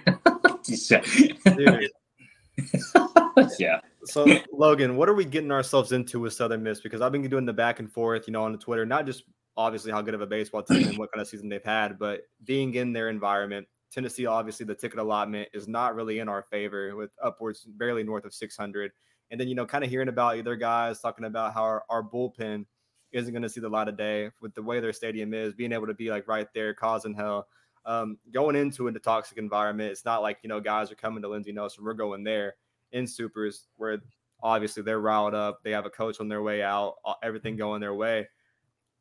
[3.59, 3.81] yeah.
[4.05, 6.81] So Logan, what are we getting ourselves into with Southern Miss?
[6.81, 9.25] Because I've been doing the back and forth, you know, on the Twitter, not just
[9.57, 12.23] obviously how good of a baseball team and what kind of season they've had, but
[12.45, 16.97] being in their environment Tennessee, obviously, the ticket allotment is not really in our favor
[16.97, 18.91] with upwards barely north of 600.
[19.31, 22.03] And then, you know, kind of hearing about other guys talking about how our, our
[22.03, 22.67] bullpen
[23.13, 25.73] isn't going to see the light of day with the way their stadium is, being
[25.73, 27.47] able to be like right there causing hell.
[27.87, 31.29] Um, going into a toxic environment, it's not like, you know, guys are coming to
[31.29, 31.85] Lindsey Nelson.
[31.85, 32.57] We're going there
[32.91, 34.03] in supers where
[34.43, 35.61] obviously they're riled up.
[35.63, 38.27] They have a coach on their way out, everything going their way.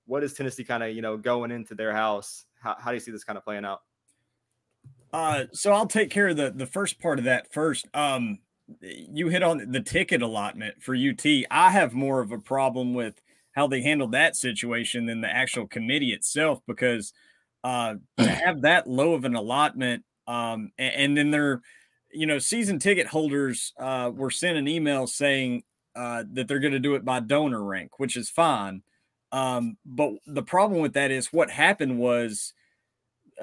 [0.05, 2.45] What is Tennessee kind of, you know, going into their house?
[2.61, 3.81] How, how do you see this kind of playing out?
[5.13, 7.87] Uh, so I'll take care of the the first part of that first.
[7.93, 8.39] Um,
[8.81, 11.25] you hit on the ticket allotment for UT.
[11.51, 13.21] I have more of a problem with
[13.51, 17.13] how they handled that situation than the actual committee itself because
[17.63, 21.61] uh, to have that low of an allotment, um, and, and then they're,
[22.11, 25.63] you know, season ticket holders uh, were sent an email saying
[25.95, 28.81] uh, that they're going to do it by donor rank, which is fine.
[29.31, 32.53] Um, but the problem with that is what happened was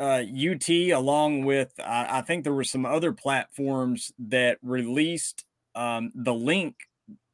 [0.01, 6.11] uh, UT, along with I, I, think there were some other platforms that released um,
[6.15, 6.77] the link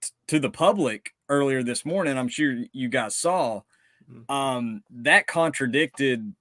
[0.03, 2.19] t- to the public earlier this morning.
[2.19, 3.63] I'm sure you guys saw
[4.11, 4.31] mm-hmm.
[4.33, 6.35] um, that contradicted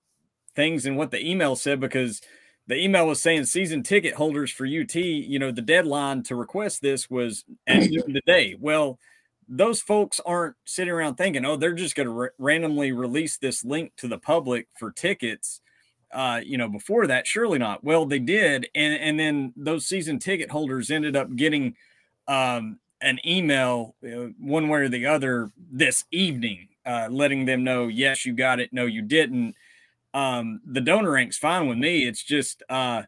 [0.55, 2.21] things in what the email said because
[2.65, 6.81] the email was saying season ticket holders for UT, you know, the deadline to request
[6.81, 8.55] this was at noon today.
[8.59, 8.97] Well,
[9.47, 13.63] those folks aren't sitting around thinking, oh, they're just going to r- randomly release this
[13.63, 15.61] link to the public for tickets
[16.11, 17.83] uh, you know, before that, surely not.
[17.83, 21.75] Well, they did, and and then those season ticket holders ended up getting
[22.27, 27.87] um, an email, uh, one way or the other, this evening, uh, letting them know,
[27.87, 29.55] yes, you got it, no, you didn't.
[30.13, 32.07] Um, the donor rank's fine with me.
[32.07, 33.03] It's just uh,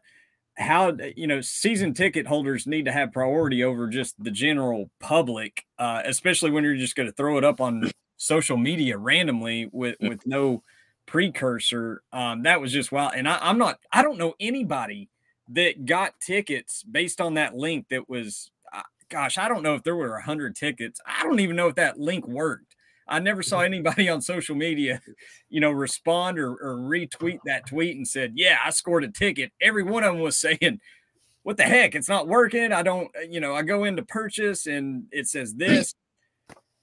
[0.58, 5.64] how you know season ticket holders need to have priority over just the general public,
[5.78, 9.96] uh, especially when you're just going to throw it up on social media randomly with
[10.00, 10.62] with no
[11.08, 12.02] precursor.
[12.12, 13.12] Um, that was just wild.
[13.16, 15.08] And I, I'm not, I don't know anybody
[15.48, 19.82] that got tickets based on that link that was, uh, gosh, I don't know if
[19.82, 21.00] there were a hundred tickets.
[21.06, 22.76] I don't even know if that link worked.
[23.08, 25.00] I never saw anybody on social media,
[25.48, 29.50] you know, respond or, or retweet that tweet and said, "Yeah, I scored a ticket."
[29.62, 30.80] Every one of them was saying,
[31.42, 31.94] "What the heck?
[31.94, 32.70] It's not working.
[32.70, 35.94] I don't, you know, I go into purchase and it says this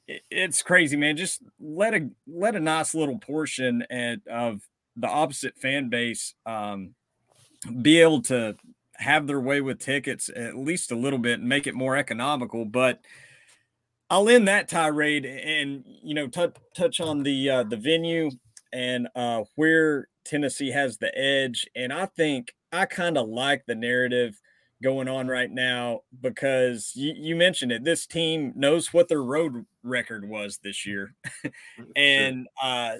[0.07, 1.17] it's crazy, man.
[1.17, 4.61] Just let a let a nice little portion at, of
[4.95, 6.93] the opposite fan base um,
[7.81, 8.55] be able to
[8.97, 12.65] have their way with tickets at least a little bit and make it more economical.
[12.65, 13.01] But
[14.09, 18.29] I'll end that tirade and you know t- touch on the uh, the venue
[18.71, 21.65] and uh, where Tennessee has the edge.
[21.75, 24.39] And I think I kind of like the narrative
[24.83, 27.83] going on right now because you, you, mentioned it.
[27.83, 31.15] This team knows what their road record was this year,
[31.95, 32.95] and uh,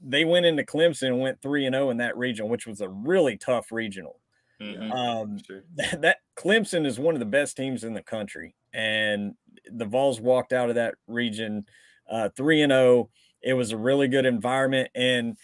[0.00, 2.80] they went into Clemson and went three and zero oh in that region, which was
[2.80, 4.20] a really tough regional.
[4.60, 4.92] Mm-hmm.
[4.92, 5.64] Um, sure.
[5.76, 9.34] that, that Clemson is one of the best teams in the country, and
[9.70, 11.64] the Vols walked out of that region
[12.10, 12.82] uh, three and zero.
[12.82, 13.10] Oh.
[13.42, 15.38] It was a really good environment, and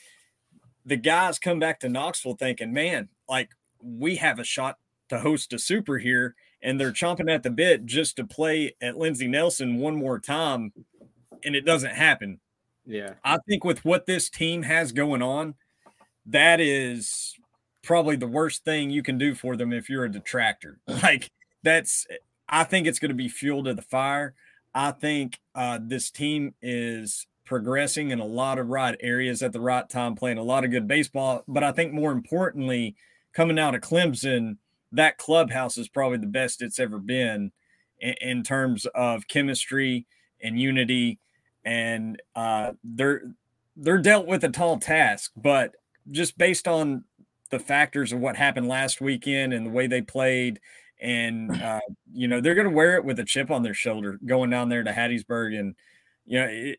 [0.85, 3.49] the guys come back to Knoxville thinking, "Man, like
[3.81, 4.77] we have a shot
[5.09, 8.97] to host a super here." And they're chomping at the bit just to play at
[8.97, 10.73] Lindsey Nelson one more time,
[11.45, 12.41] and it doesn't happen.
[12.87, 15.55] Yeah, I think with what this team has going on,
[16.27, 17.35] that is
[17.83, 20.79] probably the worst thing you can do for them if you're a detractor.
[20.89, 21.31] Like
[21.63, 22.07] that's
[22.49, 24.35] I think it's going to be fuel to the fire.
[24.75, 29.61] I think uh, this team is progressing in a lot of right areas at the
[29.61, 31.43] right time, playing a lot of good baseball.
[31.49, 32.95] But I think more importantly,
[33.33, 34.59] coming out of Clemson,
[34.93, 37.53] that clubhouse is probably the best it's ever been
[38.01, 40.07] in, in terms of chemistry
[40.43, 41.19] and unity.
[41.65, 43.23] And uh, they're
[43.77, 45.75] they're dealt with a tall task, but
[46.11, 47.05] just based on
[47.51, 50.61] the factors of what happened last weekend and the way they played
[51.01, 51.81] and uh,
[52.13, 54.69] you know they're going to wear it with a chip on their shoulder going down
[54.69, 55.75] there to Hattiesburg, and
[56.25, 56.79] you know it,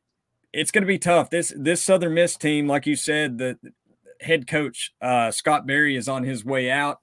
[0.54, 1.30] it's going to be tough.
[1.30, 3.58] This this Southern Miss team, like you said, the
[4.22, 7.00] head coach uh, Scott Berry is on his way out,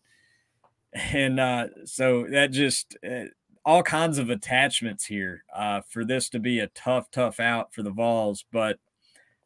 [0.94, 3.24] and uh, so that just uh,
[3.64, 7.82] all kinds of attachments here uh, for this to be a tough, tough out for
[7.82, 8.44] the Vols.
[8.52, 8.78] But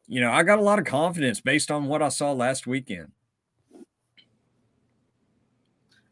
[0.07, 3.11] you know, I got a lot of confidence based on what I saw last weekend.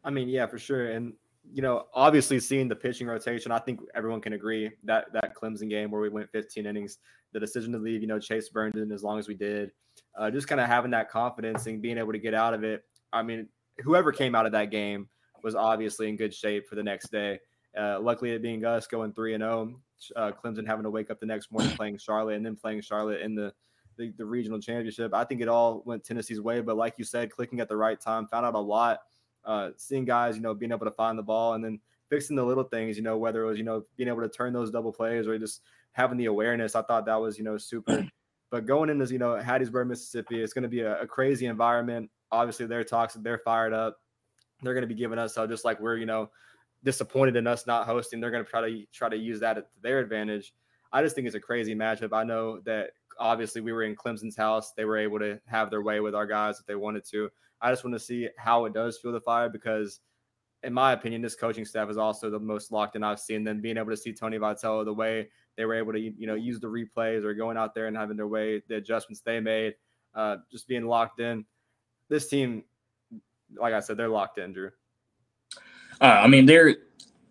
[0.04, 0.90] I mean, yeah, for sure.
[0.90, 1.12] And
[1.52, 5.68] you know, obviously seeing the pitching rotation, I think everyone can agree that that Clemson
[5.68, 6.98] game where we went 15 innings,
[7.32, 9.70] the decision to leave, you know, Chase Burnden as long as we did,
[10.18, 12.84] uh, just kind of having that confidence and being able to get out of it.
[13.12, 13.48] I mean,
[13.78, 15.08] whoever came out of that game
[15.42, 17.40] was obviously in good shape for the next day.
[17.78, 19.74] Uh, luckily, it being us going three and zero,
[20.16, 22.80] oh, uh, Clemson having to wake up the next morning playing Charlotte and then playing
[22.80, 23.52] Charlotte in the,
[23.96, 25.14] the the regional championship.
[25.14, 28.00] I think it all went Tennessee's way, but like you said, clicking at the right
[28.00, 29.00] time, found out a lot
[29.44, 32.44] uh, seeing guys, you know, being able to find the ball and then fixing the
[32.44, 34.92] little things, you know, whether it was, you know, being able to turn those double
[34.92, 36.74] plays or just having the awareness.
[36.74, 38.06] I thought that was, you know, super.
[38.50, 42.10] But going into, you know, Hattiesburg, Mississippi, it's going to be a, a crazy environment.
[42.32, 43.98] Obviously, they're toxic, they're fired up.
[44.62, 46.30] They're going to be giving us so just like we're, you know,
[46.84, 48.20] disappointed in us not hosting.
[48.20, 50.54] They're going to try to try to use that to their advantage.
[50.92, 52.12] I just think it's a crazy matchup.
[52.12, 54.72] I know that obviously we were in Clemson's house.
[54.72, 57.28] They were able to have their way with our guys if they wanted to.
[57.60, 60.00] I just want to see how it does feel the fire because,
[60.62, 63.60] in my opinion, this coaching staff is also the most locked in I've seen them.
[63.60, 66.60] Being able to see Tony Vitello the way they were able to, you know, use
[66.60, 69.74] the replays or going out there and having their way, the adjustments they made,
[70.14, 71.44] uh, just being locked in.
[72.08, 72.62] This team,
[73.56, 74.70] like I said, they're locked in, Drew.
[76.00, 76.76] Uh, I mean, they're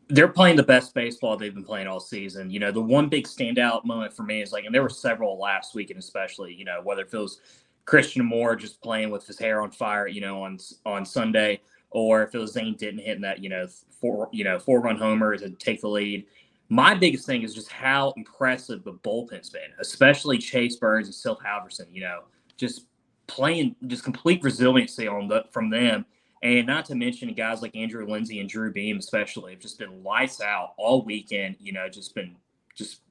[0.09, 2.49] they're playing the best baseball they've been playing all season.
[2.49, 5.37] You know, the one big standout moment for me is like, and there were several
[5.37, 7.41] last week, and especially, you know, whether it feels
[7.85, 12.23] Christian Moore just playing with his hair on fire, you know, on on Sunday, or
[12.23, 13.67] if it was Zane Denton hitting that, you know,
[13.99, 16.25] four you know four run homer to take the lead.
[16.69, 21.37] My biggest thing is just how impressive the bullpen's been, especially Chase Burns and Seth
[21.39, 21.87] Halvorsen.
[21.91, 22.23] You know,
[22.57, 22.87] just
[23.27, 26.05] playing just complete resiliency on the from them,
[26.43, 30.03] and not to mention guys like Andrew Lindsey and Drew Beam, especially, have just been
[30.03, 31.55] lights out all weekend.
[31.59, 32.35] You know, just been
[32.75, 33.01] just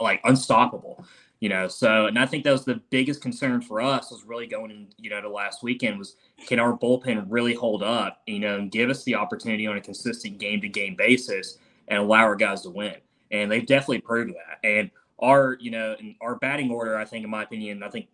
[0.00, 1.04] like unstoppable
[1.40, 1.68] you know.
[1.68, 4.86] So and i think that was the biggest concern for us was really going in
[4.96, 8.70] you know to last weekend was can our bullpen really hold up you know and
[8.70, 11.58] give us the opportunity on a consistent game to game basis
[11.88, 12.94] and allow our guys to win.
[13.30, 14.66] And they've definitely proved that.
[14.66, 18.08] And our you know our batting order i think in my opinion i think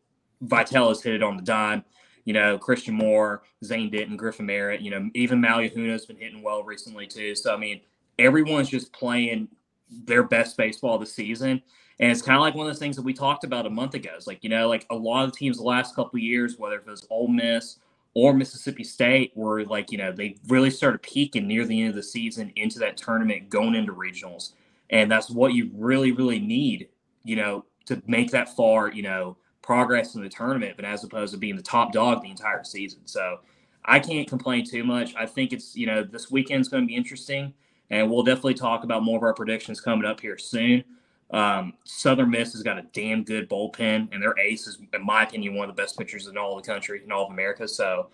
[0.44, 1.84] Vitello has hit it on the dime
[2.24, 6.42] you know, Christian Moore, Zane Denton, Griffin Merritt, you know, even Maui Ahuna's been hitting
[6.42, 7.34] well recently too.
[7.34, 7.80] So I mean,
[8.18, 9.48] everyone's just playing
[9.90, 11.62] their best baseball the season.
[11.98, 13.94] And it's kind of like one of those things that we talked about a month
[13.94, 14.10] ago.
[14.14, 16.86] It's like, you know, like a lot of teams the last couple years, whether it
[16.86, 17.78] was Ole Miss
[18.14, 21.96] or Mississippi State, were like, you know, they really started peaking near the end of
[21.96, 24.52] the season into that tournament going into regionals.
[24.88, 26.88] And that's what you really, really need,
[27.22, 31.32] you know, to make that far, you know, progress in the tournament, but as opposed
[31.32, 33.00] to being the top dog the entire season.
[33.04, 33.40] So
[33.84, 35.14] I can't complain too much.
[35.14, 37.54] I think it's, you know, this weekend's going to be interesting.
[37.90, 40.84] And we'll definitely talk about more of our predictions coming up here soon.
[41.32, 45.24] Um, Southern Miss has got a damn good bullpen, and their ace is, in my
[45.24, 47.68] opinion, one of the best pitchers in all the country, in all of America.
[47.68, 48.08] So,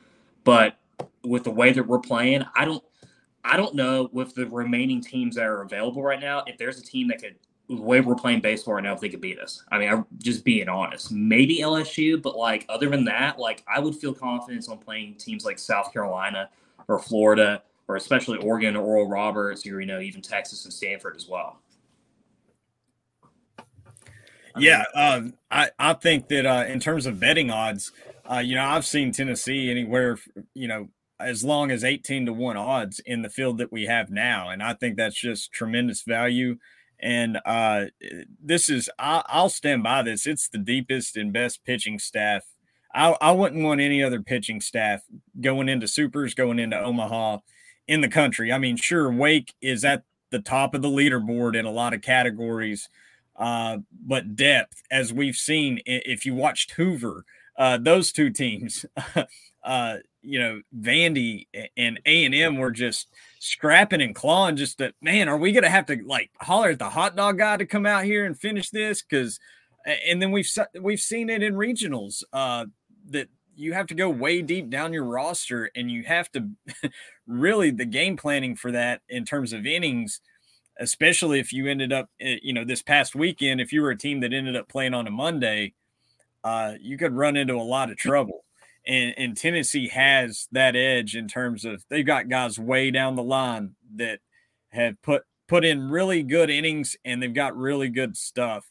[0.44, 0.76] but
[1.24, 2.82] with the way that we're playing, I don't,
[3.44, 6.82] I don't know with the remaining teams that are available right now if there's a
[6.82, 7.36] team that could,
[7.68, 9.62] the way we're playing baseball right now, if they could beat us.
[9.70, 11.10] I mean, I'm just being honest.
[11.10, 15.44] Maybe LSU, but like other than that, like I would feel confidence on playing teams
[15.44, 16.48] like South Carolina
[16.88, 21.16] or Florida or especially Oregon or Oral Roberts or you know even Texas and Stanford
[21.16, 21.60] as well.
[24.58, 27.92] Yeah, um, I I think that uh, in terms of betting odds,
[28.30, 30.18] uh, you know, I've seen Tennessee anywhere,
[30.54, 30.88] you know,
[31.20, 34.62] as long as eighteen to one odds in the field that we have now, and
[34.62, 36.56] I think that's just tremendous value.
[37.00, 37.86] And uh,
[38.42, 40.26] this is I, will stand by this.
[40.26, 42.44] It's the deepest and best pitching staff.
[42.94, 45.02] I, I wouldn't want any other pitching staff
[45.40, 47.38] going into supers, going into Omaha
[47.86, 48.52] in the country.
[48.52, 52.00] I mean, sure, Wake is at the top of the leaderboard in a lot of
[52.00, 52.88] categories
[53.38, 57.24] uh, but depth, as we've seen, if you watched Hoover,
[57.58, 58.86] uh, those two teams,
[59.64, 63.08] uh, you know, Vandy and A and M were just
[63.38, 64.56] scrapping and clawing.
[64.56, 67.56] Just that, man, are we gonna have to like holler at the hot dog guy
[67.56, 69.02] to come out here and finish this?
[69.02, 69.38] Because,
[69.86, 72.66] and then we've we've seen it in regionals uh,
[73.10, 76.48] that you have to go way deep down your roster, and you have to
[77.26, 80.20] really the game planning for that in terms of innings
[80.78, 83.96] especially if you ended up, eh, you know, this past weekend, if you were a
[83.96, 85.72] team that ended up playing on a Monday,
[86.44, 88.44] uh, you could run into a lot of trouble.
[88.86, 93.22] And, and Tennessee has that edge in terms of they've got guys way down the
[93.22, 94.20] line that
[94.70, 98.66] have put put in really good innings and they've got really good stuff.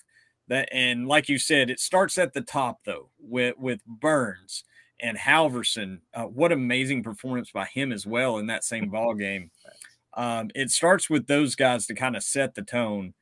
[0.48, 4.64] That and like you said, it starts at the top though with with Burns
[5.00, 6.00] and Halvorsen.
[6.14, 9.52] Uh, what amazing performance by him as well in that same ball game.
[10.14, 13.14] Um, it starts with those guys to kind of set the tone.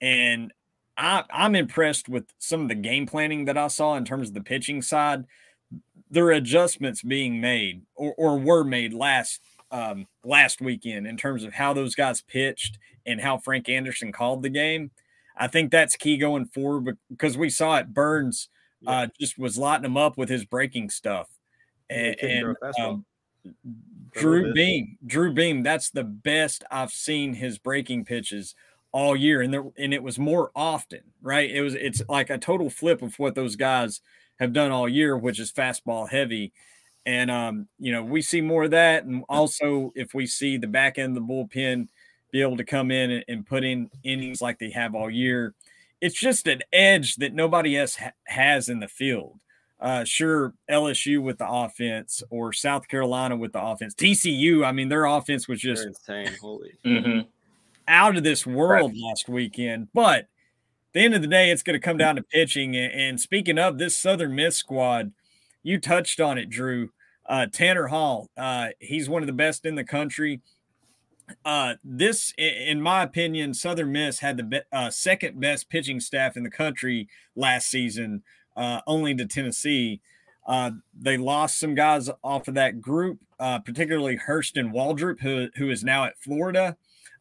[0.00, 0.52] And
[0.96, 4.34] I, I'm impressed with some of the game planning that I saw in terms of
[4.34, 5.24] the pitching side.
[6.10, 11.44] There are adjustments being made or, or were made last um, last weekend in terms
[11.44, 14.90] of how those guys pitched and how Frank Anderson called the game.
[15.36, 17.92] I think that's key going forward because we saw it.
[17.92, 18.48] Burns
[18.86, 21.28] uh, just was lighting them up with his breaking stuff,
[21.90, 23.04] and, and um,
[24.12, 28.54] Drew Beam, Drew Beam, that's the best I've seen his breaking pitches
[28.92, 31.50] all year, and there and it was more often, right?
[31.50, 34.00] It was it's like a total flip of what those guys
[34.38, 36.52] have done all year, which is fastball heavy.
[37.04, 40.66] And um, you know, we see more of that, and also if we see the
[40.66, 41.88] back end of the bullpen
[42.32, 45.54] be able to come in and, and put in innings like they have all year,
[46.00, 49.38] it's just an edge that nobody else ha- has in the field
[49.80, 53.94] uh, sure LSU with the offense or South Carolina with the offense.
[53.94, 56.38] TCU, I mean, their offense was just They're insane.
[56.40, 57.20] Holy mm-hmm.
[57.86, 59.00] out of this world right.
[59.02, 59.88] last weekend.
[59.92, 60.28] But
[60.96, 62.74] the end of the day, it's going to come down to pitching.
[62.74, 65.12] And, speaking of this Southern Miss squad,
[65.62, 66.90] you touched on it, Drew.
[67.26, 70.40] Uh, Tanner Hall, uh, he's one of the best in the country.
[71.44, 76.34] Uh, this, in my opinion, Southern Miss had the be- uh, second best pitching staff
[76.36, 78.22] in the country last season
[78.56, 80.00] uh, only to Tennessee.
[80.46, 85.84] Uh, they lost some guys off of that group, particularly Hurston Waldrep, who, who is
[85.84, 86.76] now at Florida.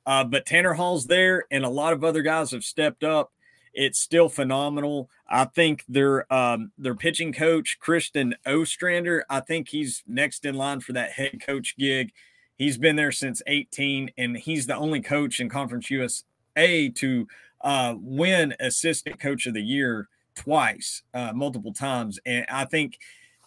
[0.05, 3.31] But Tanner Hall's there, and a lot of other guys have stepped up.
[3.75, 5.09] It's still phenomenal.
[5.29, 10.79] I think their um, their pitching coach, Christian Ostrander, I think he's next in line
[10.79, 12.11] for that head coach gig.
[12.57, 17.27] He's been there since 18, and he's the only coach in Conference USA to
[17.61, 22.17] uh, win Assistant Coach of the Year twice, uh, multiple times.
[22.25, 22.97] And I think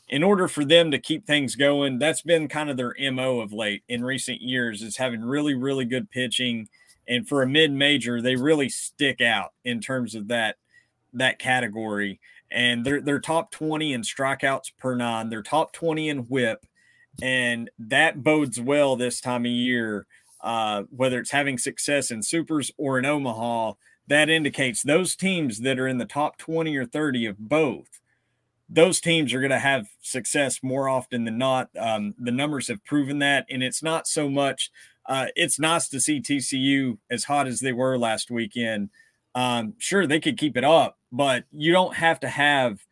[0.08, 3.52] in order for them to keep things going, that's been kind of their MO of
[3.52, 6.68] late in recent years is having really, really good pitching.
[7.08, 10.56] And for a mid major, they really stick out in terms of that
[11.14, 12.20] that category.
[12.50, 15.30] And they're they're top 20 in strikeouts per nine.
[15.30, 16.66] They're top 20 in whip.
[17.20, 20.06] And that bodes well this time of year,
[20.40, 23.72] uh, whether it's having success in supers or in Omaha
[24.08, 28.00] that indicates those teams that are in the top 20 or 30 of both
[28.70, 32.84] those teams are going to have success more often than not um, the numbers have
[32.84, 34.70] proven that and it's not so much
[35.08, 38.90] uh, it's nice to see tcu as hot as they were last weekend
[39.34, 42.86] um, sure they could keep it up but you don't have to have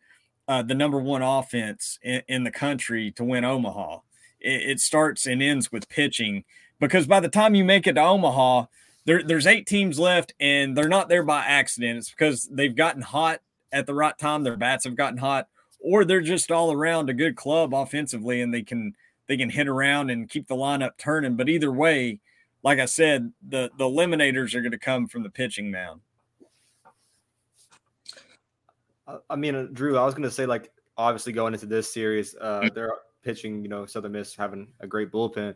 [0.47, 3.99] uh, the number one offense in, in, the country to win omaha
[4.39, 6.43] it, it starts and ends with pitching
[6.79, 8.65] because by the time you make it to omaha
[9.07, 11.97] there, there's eight teams left, and they're not there by accident.
[11.97, 13.39] It's because they've gotten hot
[13.71, 14.43] at the right time.
[14.43, 15.47] Their bats have gotten hot,
[15.79, 18.95] or they're just all around a good club offensively, and they can
[19.27, 21.35] they can hit around and keep the lineup turning.
[21.35, 22.19] But either way,
[22.63, 26.01] like I said, the the eliminators are going to come from the pitching mound.
[29.29, 32.35] I mean, uh, Drew, I was going to say, like, obviously going into this series,
[32.41, 32.73] uh, mm.
[32.73, 32.91] they're
[33.23, 35.55] pitching, you know, Southern Miss having a great bullpen.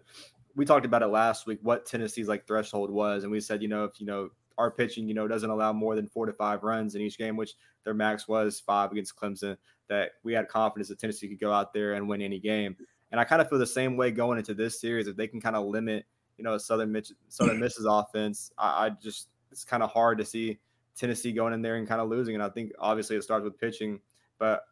[0.55, 3.23] We talked about it last week, what Tennessee's like threshold was.
[3.23, 5.95] And we said, you know, if, you know, our pitching, you know, doesn't allow more
[5.95, 9.57] than four to five runs in each game, which their max was five against Clemson,
[9.89, 12.77] that we had confidence that Tennessee could go out there and win any game.
[13.11, 15.07] And I kind of feel the same way going into this series.
[15.07, 16.05] If they can kind of limit,
[16.37, 20.25] you know, Southern Mitch, Southern Miss's offense, I, I just it's kind of hard to
[20.25, 20.59] see
[20.95, 22.35] Tennessee going in there and kind of losing.
[22.35, 23.99] And I think obviously it starts with pitching,
[24.39, 24.63] but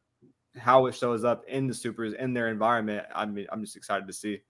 [0.57, 4.07] how it shows up in the supers in their environment, I mean, I'm just excited
[4.07, 4.41] to see.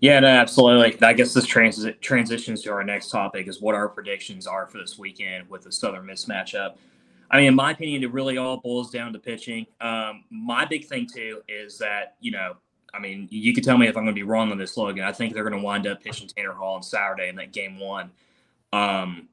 [0.00, 1.06] Yeah, no, absolutely.
[1.06, 4.78] I guess this trans- transitions to our next topic is what our predictions are for
[4.78, 6.76] this weekend with the Southern Miss matchup.
[7.30, 9.66] I mean, in my opinion, it really all boils down to pitching.
[9.80, 12.56] Um, my big thing too is that you know,
[12.94, 15.04] I mean, you could tell me if I'm going to be wrong on this, Logan.
[15.04, 17.80] I think they're going to wind up pitching Tanner Hall on Saturday in that game
[17.80, 18.12] one.
[18.72, 19.28] Um,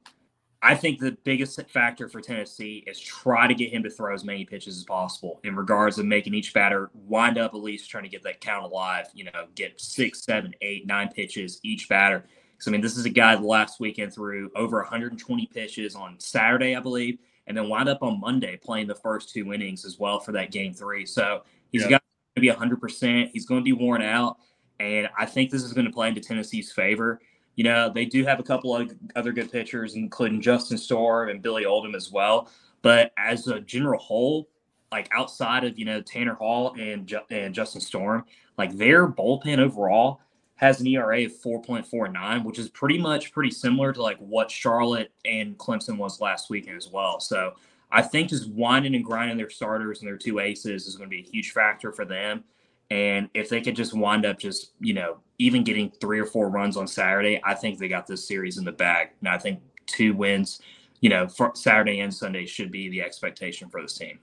[0.64, 4.22] I think the biggest factor for Tennessee is try to get him to throw as
[4.22, 8.04] many pitches as possible in regards of making each batter wind up at least trying
[8.04, 12.24] to get that count alive, you know, get six, seven, eight, nine pitches each batter.
[12.52, 16.76] Because, I mean, this is a guy last weekend threw over 120 pitches on Saturday,
[16.76, 20.20] I believe, and then wind up on Monday playing the first two innings as well
[20.20, 21.04] for that game three.
[21.06, 21.42] So
[21.72, 21.90] he's yeah.
[21.90, 22.02] got
[22.34, 23.30] to be 100%.
[23.32, 24.38] He's going to be worn out.
[24.80, 27.20] And I think this is going to play into Tennessee's favor.
[27.56, 31.42] You know, they do have a couple of other good pitchers, including Justin Storm and
[31.42, 32.50] Billy Oldham as well.
[32.80, 34.48] But as a general whole,
[34.90, 38.24] like outside of you know Tanner Hall and and Justin Storm,
[38.58, 40.20] like their bullpen overall
[40.56, 45.12] has an ERA of 4.49, which is pretty much pretty similar to like what Charlotte
[45.24, 47.18] and Clemson was last weekend as well.
[47.18, 47.54] So
[47.92, 51.14] I think just winding and grinding their starters and their two aces is going to
[51.14, 52.42] be a huge factor for them.
[52.90, 56.48] And if they could just wind up just, you know, even getting three or four
[56.48, 59.10] runs on Saturday, I think they got this series in the bag.
[59.20, 60.60] And I think two wins,
[61.00, 64.18] you know, for Saturday and Sunday should be the expectation for this team.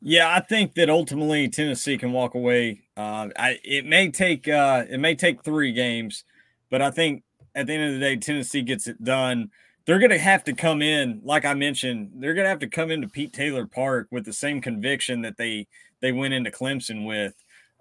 [0.00, 2.82] Yeah, I think that ultimately Tennessee can walk away.
[2.96, 6.24] Uh, I, it may take uh, it may take three games,
[6.70, 9.50] but I think at the end of the day, Tennessee gets it done.
[9.88, 12.68] They're going to have to come in, like I mentioned, they're going to have to
[12.68, 15.66] come into Pete Taylor Park with the same conviction that they
[16.02, 17.32] they went into Clemson with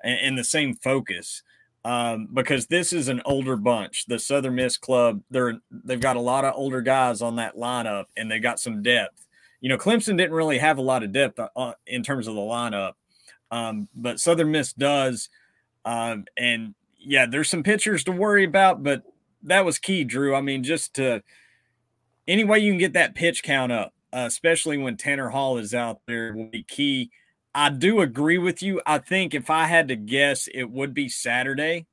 [0.02, 1.44] and, and the same focus.
[1.84, 4.06] Um, because this is an older bunch.
[4.06, 8.06] The Southern Miss club, they're they've got a lot of older guys on that lineup,
[8.16, 9.28] and they got some depth.
[9.60, 12.36] You know, Clemson didn't really have a lot of depth uh, uh in terms of
[12.36, 12.94] the lineup,
[13.52, 15.28] um, but Southern Miss does.
[15.84, 19.04] Um, and yeah, there's some pitchers to worry about, but
[19.44, 20.34] that was key, Drew.
[20.34, 21.22] I mean, just to
[22.28, 25.74] any way you can get that pitch count up, uh, especially when Tanner Hall is
[25.74, 27.10] out there, will be key.
[27.56, 28.82] I do agree with you.
[28.86, 31.88] I think if I had to guess, it would be Saturday.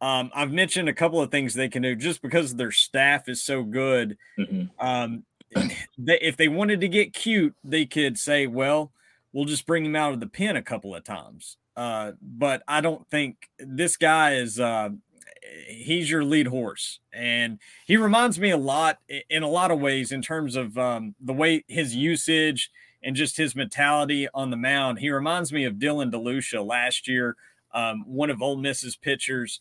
[0.00, 3.42] Um, I've mentioned a couple of things they can do just because their staff is
[3.42, 4.18] so good.
[4.38, 4.64] Mm-hmm.
[4.84, 5.24] Um,
[5.96, 8.92] they, if they wanted to get cute, they could say, well,
[9.32, 11.56] we'll just bring him out of the pen a couple of times.
[11.76, 14.90] Uh, but I don't think this guy is, uh,
[15.68, 17.00] he's your lead horse.
[17.12, 18.98] And he reminds me a lot
[19.30, 22.70] in a lot of ways in terms of um, the way his usage–
[23.06, 24.98] and just his mentality on the mound.
[24.98, 27.36] He reminds me of Dylan DeLucia last year,
[27.72, 29.60] um, one of Ole Miss's pitchers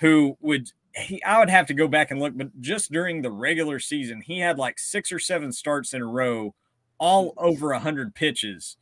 [0.00, 3.30] who would he I would have to go back and look, but just during the
[3.30, 6.54] regular season, he had like six or seven starts in a row,
[6.98, 8.76] all over hundred pitches.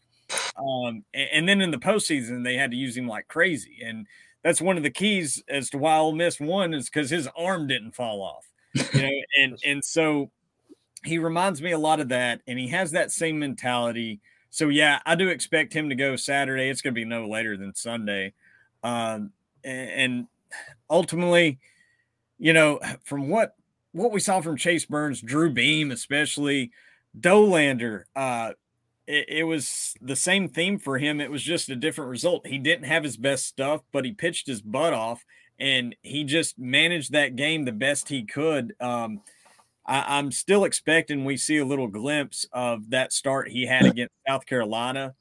[0.56, 3.78] Um, and, and, then in the postseason, they had to use him like crazy.
[3.84, 4.06] And
[4.48, 7.66] that's one of the keys as to why Ole Miss won is because his arm
[7.66, 8.46] didn't fall off.
[8.94, 9.10] You know,
[9.42, 10.30] and and so
[11.04, 14.20] he reminds me a lot of that, and he has that same mentality.
[14.48, 16.70] So yeah, I do expect him to go Saturday.
[16.70, 18.32] It's going to be no later than Sunday,
[18.82, 19.32] um,
[19.64, 20.26] and, and
[20.88, 21.58] ultimately,
[22.38, 23.54] you know, from what
[23.92, 26.70] what we saw from Chase Burns, Drew Beam, especially
[27.20, 28.52] Dollander, uh,
[29.08, 31.20] it, it, was the same theme for him.
[31.20, 32.46] It was just a different result.
[32.46, 35.24] He didn't have his best stuff, but he pitched his butt off,
[35.58, 38.74] and he just managed that game the best he could.
[38.80, 39.22] Um,
[39.86, 44.12] I, am still expecting we see a little glimpse of that start he had against
[44.28, 45.14] South Carolina.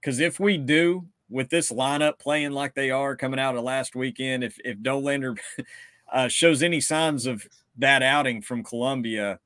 [0.00, 3.94] Because if we do, with this lineup playing like they are coming out of last
[3.94, 5.38] weekend, if if Dollander
[6.12, 9.40] uh, shows any signs of that outing from Columbia,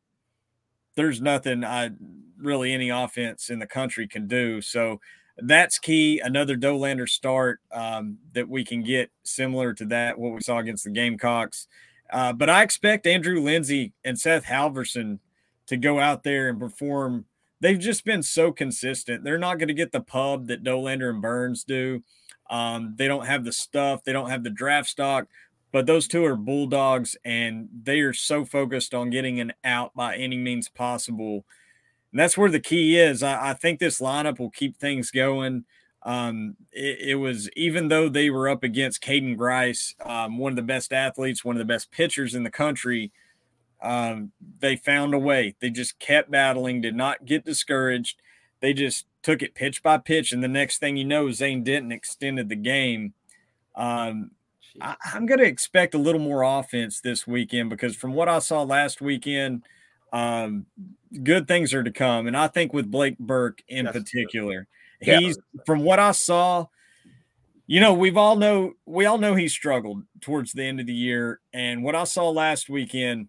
[0.97, 1.91] there's nothing I
[2.39, 4.61] really any offense in the country can do.
[4.61, 5.01] So
[5.39, 6.21] that's key.
[6.21, 10.85] Another Dollander start um, that we can get similar to that what we saw against
[10.85, 11.67] the Gamecocks.
[12.13, 15.21] Uh, but I expect Andrew Lindsey and Seth Halvorsen
[15.67, 17.27] to go out there and perform.
[17.61, 19.23] They've just been so consistent.
[19.23, 22.03] They're not going to get the pub that Dollander and Burns do.
[22.49, 25.29] Um, they don't have the stuff, they don't have the draft stock,
[25.73, 30.17] but those two are bulldogs and they are so focused on getting an out by
[30.17, 31.45] any means possible
[32.13, 33.23] And that's where the key is.
[33.23, 35.65] I, I think this lineup will keep things going.
[36.03, 40.57] Um, it, it, was even though they were up against Caden Grice, um, one of
[40.57, 43.13] the best athletes, one of the best pitchers in the country.
[43.83, 45.55] Um, they found a way.
[45.61, 48.21] They just kept battling, did not get discouraged.
[48.61, 51.93] They just took it pitch by pitch, and the next thing you know, Zane Denton
[51.93, 53.15] extended the game.
[53.75, 54.33] Um,
[54.81, 58.39] I, am going to expect a little more offense this weekend because from what I
[58.39, 59.65] saw last weekend,
[60.13, 60.67] um,
[61.23, 64.67] good things are to come, and I think with Blake Burke in That's particular,
[65.01, 66.67] he's from what I saw.
[67.67, 70.95] You know, we've all know we all know he struggled towards the end of the
[70.95, 73.29] year, and what I saw last weekend,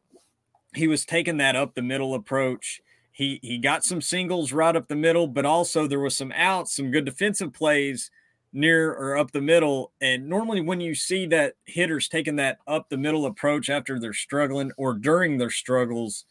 [0.73, 2.81] he was taking that up the middle approach.
[3.11, 6.75] He he got some singles right up the middle, but also there was some outs,
[6.75, 8.09] some good defensive plays
[8.53, 9.91] near or up the middle.
[10.01, 14.13] And normally, when you see that hitters taking that up the middle approach after they're
[14.13, 16.25] struggling or during their struggles,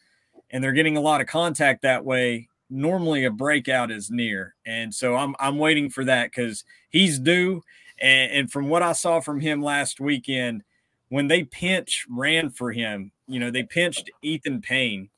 [0.49, 4.55] and they're getting a lot of contact that way, normally a breakout is near.
[4.65, 7.61] And so I'm I'm waiting for that because he's due.
[7.99, 10.63] And, and from what I saw from him last weekend,
[11.09, 15.09] when they pinch ran for him, you know, they pinched Ethan Payne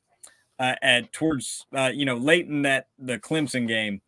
[0.60, 4.02] uh, at towards uh, you know late in that the Clemson game.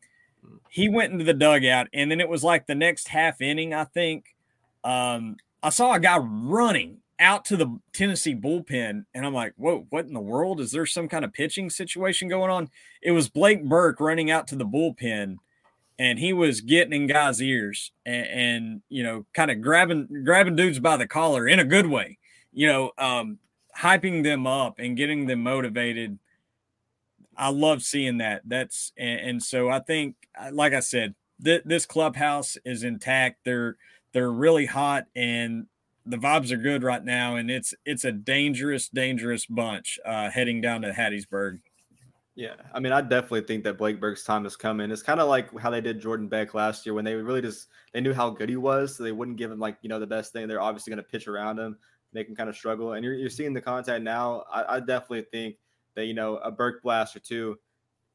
[0.70, 3.74] He went into the dugout, and then it was like the next half inning.
[3.74, 4.36] I think
[4.84, 9.88] um, I saw a guy running out to the Tennessee bullpen, and I'm like, "Whoa,
[9.89, 10.60] what in the world?
[10.60, 12.70] Is there some kind of pitching situation going on?"
[13.02, 15.38] It was Blake Burke running out to the bullpen,
[15.98, 20.56] and he was getting in guys' ears and, and you know, kind of grabbing grabbing
[20.56, 22.18] dudes by the collar in a good way,
[22.54, 23.39] you know, um,
[23.78, 26.20] hyping them up and getting them motivated
[27.38, 28.42] I love seeing that.
[28.46, 30.16] That's and, and so I think,
[30.52, 33.40] like I said, th- this clubhouse is intact.
[33.46, 33.78] They're
[34.14, 35.68] they're really hot and
[36.06, 37.36] the vibes are good right now.
[37.36, 41.60] And it's it's a dangerous, dangerous bunch uh, heading down to Hattiesburg.
[42.38, 44.92] Yeah, I mean, I definitely think that Blake Burke's time is coming.
[44.92, 47.70] It's kind of like how they did Jordan Beck last year when they really just
[47.94, 50.08] they knew how good he was, so they wouldn't give him like you know the
[50.08, 50.48] best thing.
[50.48, 51.78] They're obviously going to pitch around him,
[52.12, 52.94] make him kind of struggle.
[52.94, 54.44] And you're, you're seeing the contact now.
[54.52, 55.56] I, I definitely think
[55.96, 57.58] that you know a Burke blast or two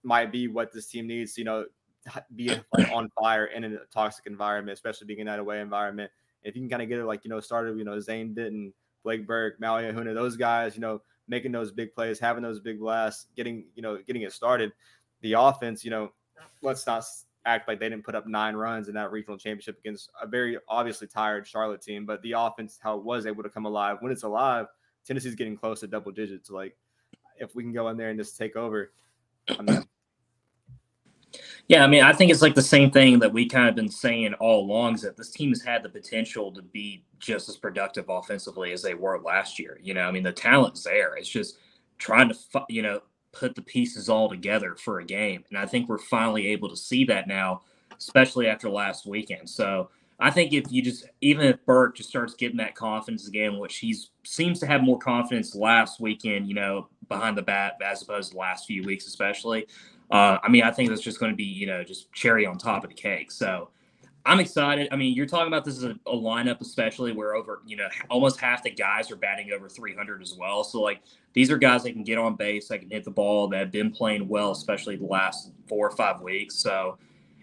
[0.03, 1.37] might be what this team needs.
[1.37, 1.65] You know,
[2.37, 6.11] be like on fire in a toxic environment, especially being in that away environment.
[6.43, 8.73] If you can kind of get it like you know started, you know Zane Denton,
[9.03, 12.81] Blake Burke, Maui Ahuna, those guys, you know, making those big plays, having those big
[12.81, 14.73] blasts, getting you know getting it started.
[15.23, 16.13] The offense, you know,
[16.63, 17.05] let's not
[17.47, 20.59] act like they didn't put up nine runs in that regional championship against a very
[20.69, 22.07] obviously tired Charlotte team.
[22.07, 24.67] But the offense, how it was able to come alive when it's alive,
[25.07, 26.51] Tennessee's getting close to double digits.
[26.51, 26.77] Like
[27.41, 28.93] if we can go in there and just take over.
[31.69, 33.89] Yeah, I mean, I think it's like the same thing that we kind of been
[33.89, 37.57] saying all along is that this team has had the potential to be just as
[37.57, 39.79] productive offensively as they were last year.
[39.81, 41.15] You know, I mean, the talent's there.
[41.15, 41.59] It's just
[41.99, 42.37] trying to,
[42.69, 45.45] you know, put the pieces all together for a game.
[45.49, 47.63] And I think we're finally able to see that now,
[47.97, 49.49] especially after last weekend.
[49.49, 49.91] So
[50.21, 53.79] I think if you just even if Burke just starts getting that confidence again, which
[53.79, 58.31] he seems to have more confidence last weekend, you know, behind the bat as opposed
[58.31, 59.67] to the last few weeks, especially.
[60.11, 62.59] Uh, I mean, I think that's just going to be you know just cherry on
[62.59, 63.31] top of the cake.
[63.31, 63.71] So
[64.27, 64.89] I'm excited.
[64.93, 67.89] I mean, you're talking about this as a, a lineup, especially where over you know
[68.11, 70.65] almost half the guys are batting over 300 as well.
[70.65, 71.01] So like
[71.33, 73.73] these are guys that can get on base, that can hit the ball, that have
[73.73, 76.57] been playing well, especially the last four or five weeks.
[76.57, 76.99] So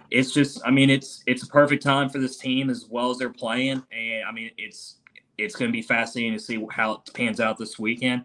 [0.10, 3.18] it's just I mean it's it's a perfect time for this team as well as
[3.18, 4.98] they're playing, and I mean it's
[5.38, 8.24] it's going to be fascinating to see how it pans out this weekend.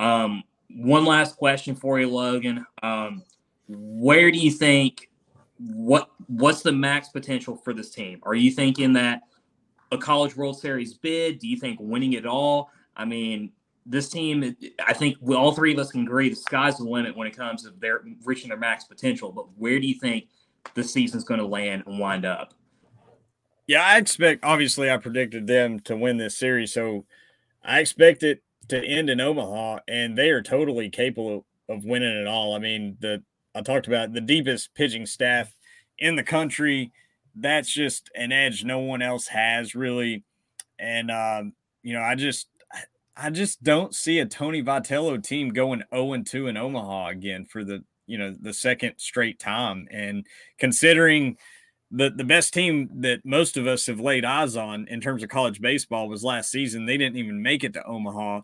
[0.00, 2.64] Um, one last question for you, Logan.
[2.82, 3.22] Um,
[3.68, 5.10] where do you think
[5.58, 8.20] what what's the max potential for this team?
[8.22, 9.22] Are you thinking that
[9.90, 11.38] a college World Series bid?
[11.38, 12.70] Do you think winning it all?
[12.96, 13.52] I mean,
[13.86, 14.56] this team,
[14.86, 17.36] I think we, all three of us can agree the sky's the limit when it
[17.36, 19.32] comes to their reaching their max potential.
[19.32, 20.28] But where do you think
[20.74, 22.54] the season's going to land and wind up.
[23.66, 24.44] Yeah, I expect.
[24.44, 27.04] Obviously, I predicted them to win this series, so
[27.62, 32.26] I expect it to end in Omaha, and they are totally capable of winning it
[32.26, 32.54] all.
[32.54, 33.22] I mean, the
[33.54, 35.54] I talked about the deepest pitching staff
[35.98, 36.92] in the country.
[37.34, 40.24] That's just an edge no one else has really,
[40.78, 41.52] and um,
[41.82, 42.48] you know, I just
[43.16, 47.64] I just don't see a Tony Vitello team going 0 2 in Omaha again for
[47.64, 49.86] the you know the second straight time.
[49.90, 50.26] And
[50.58, 51.36] considering
[51.90, 55.28] the the best team that most of us have laid eyes on in terms of
[55.28, 58.40] college baseball was last season they didn't even make it to omaha.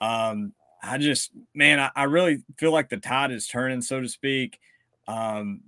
[0.00, 4.08] Um i just man i, I really feel like the tide is turning so to
[4.08, 4.60] speak.
[5.06, 5.62] Um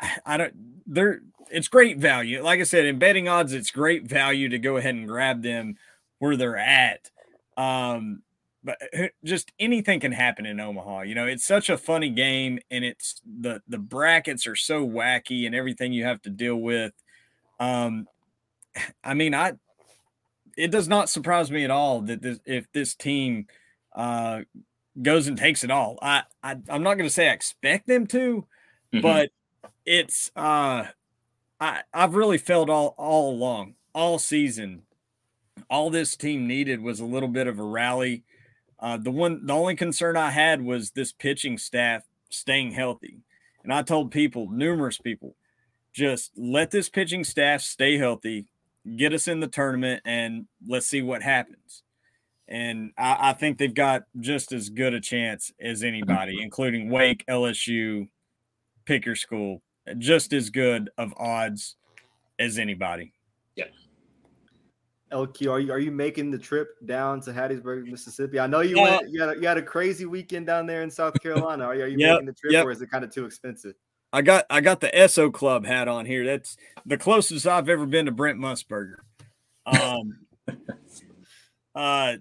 [0.00, 0.54] I, I don't
[0.86, 1.20] there
[1.50, 2.42] it's great value.
[2.42, 5.76] Like i said in betting odds it's great value to go ahead and grab them
[6.18, 7.10] where they're at.
[7.56, 8.22] Um
[8.62, 8.78] but
[9.24, 11.02] just anything can happen in Omaha.
[11.02, 15.46] You know, it's such a funny game, and it's the the brackets are so wacky
[15.46, 16.92] and everything you have to deal with.
[17.58, 18.06] Um,
[19.04, 19.54] I mean, I
[20.56, 23.46] it does not surprise me at all that this, if this team
[23.94, 24.40] uh,
[25.00, 25.98] goes and takes it all.
[26.02, 28.46] I, I I'm not going to say I expect them to,
[28.92, 29.00] mm-hmm.
[29.00, 29.30] but
[29.86, 30.84] it's uh,
[31.60, 34.82] I I've really felt all all along all season.
[35.68, 38.24] All this team needed was a little bit of a rally.
[38.80, 43.18] Uh, the one, the only concern I had was this pitching staff staying healthy,
[43.62, 45.36] and I told people, numerous people,
[45.92, 48.46] just let this pitching staff stay healthy,
[48.96, 51.82] get us in the tournament, and let's see what happens.
[52.48, 57.24] And I, I think they've got just as good a chance as anybody, including Wake,
[57.28, 58.08] LSU,
[58.86, 59.62] pick your school,
[59.98, 61.76] just as good of odds
[62.38, 63.12] as anybody.
[65.12, 68.38] LQ, are you are you making the trip down to Hattiesburg, Mississippi?
[68.38, 68.98] I know you yeah.
[68.98, 69.10] went.
[69.10, 71.64] You had, a, you had a crazy weekend down there in South Carolina.
[71.64, 72.64] Are you, are you yep, making the trip, yep.
[72.64, 73.74] or is it kind of too expensive?
[74.12, 76.24] I got I got the SO Club hat on here.
[76.24, 76.56] That's
[76.86, 78.98] the closest I've ever been to Brent Musburger.
[79.66, 80.20] Um,
[81.74, 82.16] uh,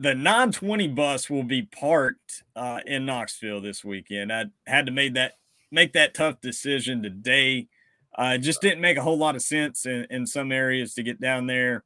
[0.00, 4.32] the 920 bus will be parked uh, in Knoxville this weekend.
[4.32, 5.34] I had to make that
[5.70, 7.68] make that tough decision today.
[8.16, 11.02] Uh, it just didn't make a whole lot of sense in, in some areas to
[11.02, 11.84] get down there,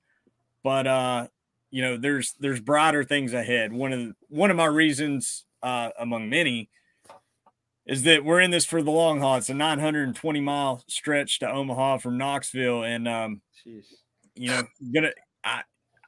[0.63, 1.29] but uh,
[1.71, 3.73] you know, there's there's brighter things ahead.
[3.73, 6.69] One of the, one of my reasons, uh, among many,
[7.87, 9.37] is that we're in this for the long haul.
[9.37, 13.87] It's a 920 mile stretch to Omaha from Knoxville, and um, Jeez.
[14.35, 14.63] you know,
[14.95, 15.63] gonna I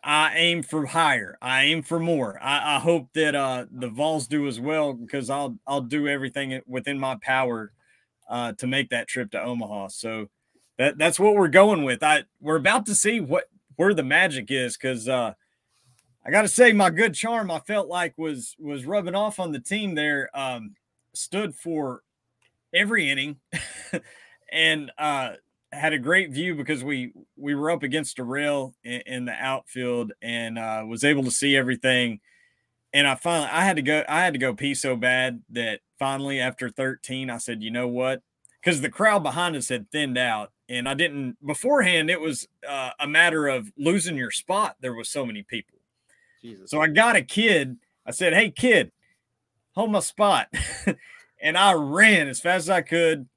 [0.04, 1.38] I aim for higher.
[1.40, 2.38] I aim for more.
[2.42, 6.60] I, I hope that uh, the Vols do as well because I'll I'll do everything
[6.66, 7.72] within my power
[8.28, 9.88] uh, to make that trip to Omaha.
[9.88, 10.28] So
[10.76, 12.02] that that's what we're going with.
[12.02, 13.44] I we're about to see what
[13.76, 15.34] where the magic is because uh,
[16.24, 19.52] I got to say my good charm I felt like was was rubbing off on
[19.52, 20.30] the team there.
[20.34, 20.74] Um,
[21.12, 22.02] stood for
[22.74, 23.36] every inning
[24.52, 25.34] and uh,
[25.72, 29.32] had a great view because we we were up against a rail in, in the
[29.32, 32.20] outfield and uh, was able to see everything.
[32.92, 35.80] And I finally I had to go I had to go pee so bad that
[35.98, 38.22] finally after 13 I said, you know what?
[38.64, 42.08] Because the crowd behind us had thinned out, and I didn't beforehand.
[42.08, 44.76] It was uh, a matter of losing your spot.
[44.80, 45.78] There was so many people.
[46.40, 46.70] Jesus.
[46.70, 47.76] So I got a kid.
[48.06, 48.90] I said, "Hey, kid,
[49.74, 50.48] hold my spot.
[51.42, 53.28] and I ran as fast as I could,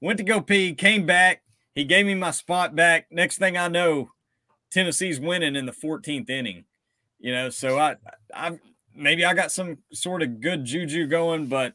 [0.00, 1.42] went to go pee, came back.
[1.74, 3.06] He gave me my spot back.
[3.10, 4.10] Next thing I know,
[4.70, 6.64] Tennessee's winning in the 14th inning.
[7.18, 7.96] You know, so I,
[8.34, 8.58] I
[8.94, 11.74] maybe I got some sort of good juju going, but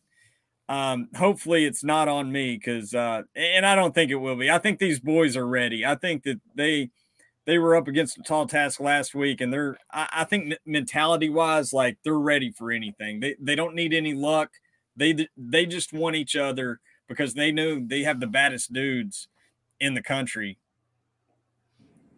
[0.72, 4.50] um, hopefully it's not on me because, uh, and I don't think it will be.
[4.50, 5.86] I think these boys are ready.
[5.86, 6.92] I think that they
[7.46, 11.30] they were up against a tall task last week, and they're I, I think mentality
[11.30, 13.20] wise, like they're ready for anything.
[13.20, 14.52] They they don't need any luck.
[14.96, 19.28] They they just want each other because they know they have the baddest dudes
[19.82, 20.58] in the country.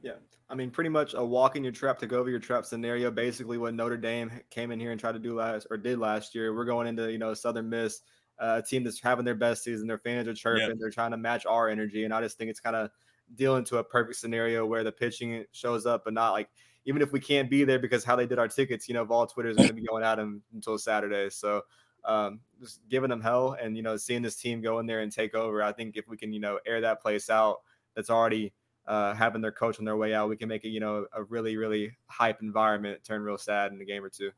[0.04, 2.68] Yeah, I mean, pretty much a walk in your trap to go over your trap
[2.68, 3.10] scenario.
[3.10, 6.36] Basically, what Notre Dame came in here and tried to do last or did last
[6.36, 6.54] year.
[6.54, 8.02] We're going into you know Southern Miss,
[8.44, 9.88] a team that's having their best season.
[9.88, 10.68] Their fans are chirping.
[10.70, 10.78] Yep.
[10.80, 12.90] They're trying to match our energy, and I just think it's kind of
[13.36, 16.50] dealing to a perfect scenario where the pitching shows up, but not like
[16.86, 19.26] even if we can't be there because how they did our tickets, you know, Vol
[19.28, 21.30] Twitter is going to be going at them until Saturday.
[21.30, 21.62] So
[22.06, 25.12] um, just giving them hell and you know seeing this team go in there and
[25.12, 25.64] take over.
[25.64, 27.62] I think if we can you know air that place out,
[27.96, 28.54] that's already
[28.88, 31.24] uh, having their coach on their way out, we can make it you know a
[31.24, 34.32] really really hype environment turn real sad in a game or two.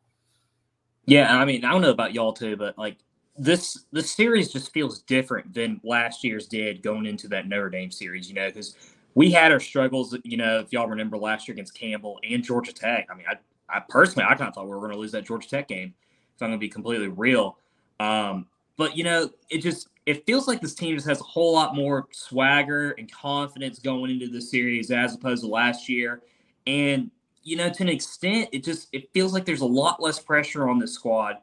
[1.05, 2.97] Yeah, I mean I don't know about y'all too, but like
[3.37, 7.91] this the series just feels different than last year's did going into that Notre Dame
[7.91, 8.75] series, you know, because
[9.13, 12.73] we had our struggles, you know, if y'all remember last year against Campbell and Georgia
[12.73, 13.07] Tech.
[13.09, 13.37] I mean, I,
[13.69, 15.93] I personally, I kind of thought we were going to lose that Georgia Tech game.
[16.35, 17.57] If I'm going to be completely real,
[17.99, 21.53] um, but you know, it just it feels like this team just has a whole
[21.53, 26.21] lot more swagger and confidence going into the series as opposed to last year.
[26.67, 27.09] And
[27.43, 30.69] you know, to an extent, it just it feels like there's a lot less pressure
[30.69, 31.37] on the squad.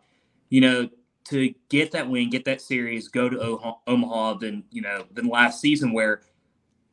[0.51, 0.89] You know,
[1.25, 5.61] to get that win, get that series, go to Omaha than you know than last
[5.61, 6.23] season where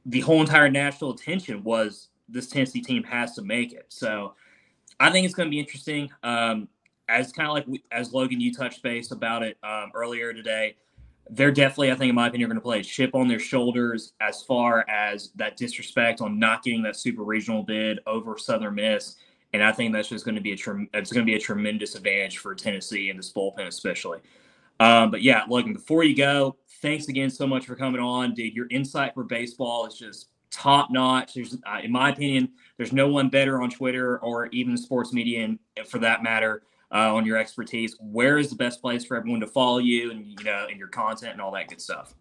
[0.05, 3.85] the whole entire national attention was this Tennessee team has to make it.
[3.89, 4.33] So
[4.99, 6.09] I think it's going to be interesting.
[6.23, 6.67] Um,
[7.07, 10.75] as kind of like we, as Logan, you touched base about it um, earlier today.
[11.31, 14.13] They're definitely, I think, in my opinion, going to play a chip on their shoulders
[14.19, 19.15] as far as that disrespect on not getting that super regional bid over Southern Miss
[19.53, 20.55] and I think that's just going to be a
[20.93, 24.19] it's going to be a tremendous advantage for Tennessee and this bullpen especially.
[24.79, 28.53] Um, but yeah, Logan, before you go, thanks again so much for coming on, dude.
[28.53, 31.33] Your insight for baseball is just top notch.
[31.33, 35.43] There's, uh, in my opinion, there's no one better on Twitter or even sports media,
[35.43, 37.95] and for that matter, uh, on your expertise.
[37.99, 40.87] Where is the best place for everyone to follow you and you know and your
[40.87, 42.15] content and all that good stuff?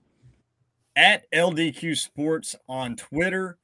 [0.97, 3.59] At LDQ Sports on Twitter.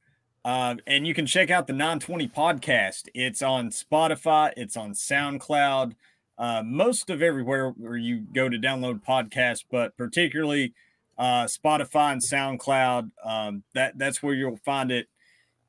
[0.45, 3.09] Uh, and you can check out the 920 podcast.
[3.15, 5.95] It's on Spotify, it's on SoundCloud,
[6.37, 10.75] uh, most of everywhere where you go to download podcasts, but particularly
[11.17, 13.09] uh, Spotify and SoundCloud.
[13.23, 15.07] Um, that that's where you'll find it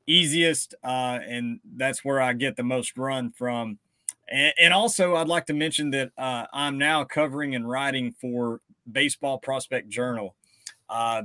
[0.05, 3.79] easiest, uh, and that's where I get the most run from.
[4.29, 8.61] And, and also, I'd like to mention that uh, I'm now covering and writing for
[8.91, 10.35] Baseball Prospect Journal.
[10.87, 11.23] Uh,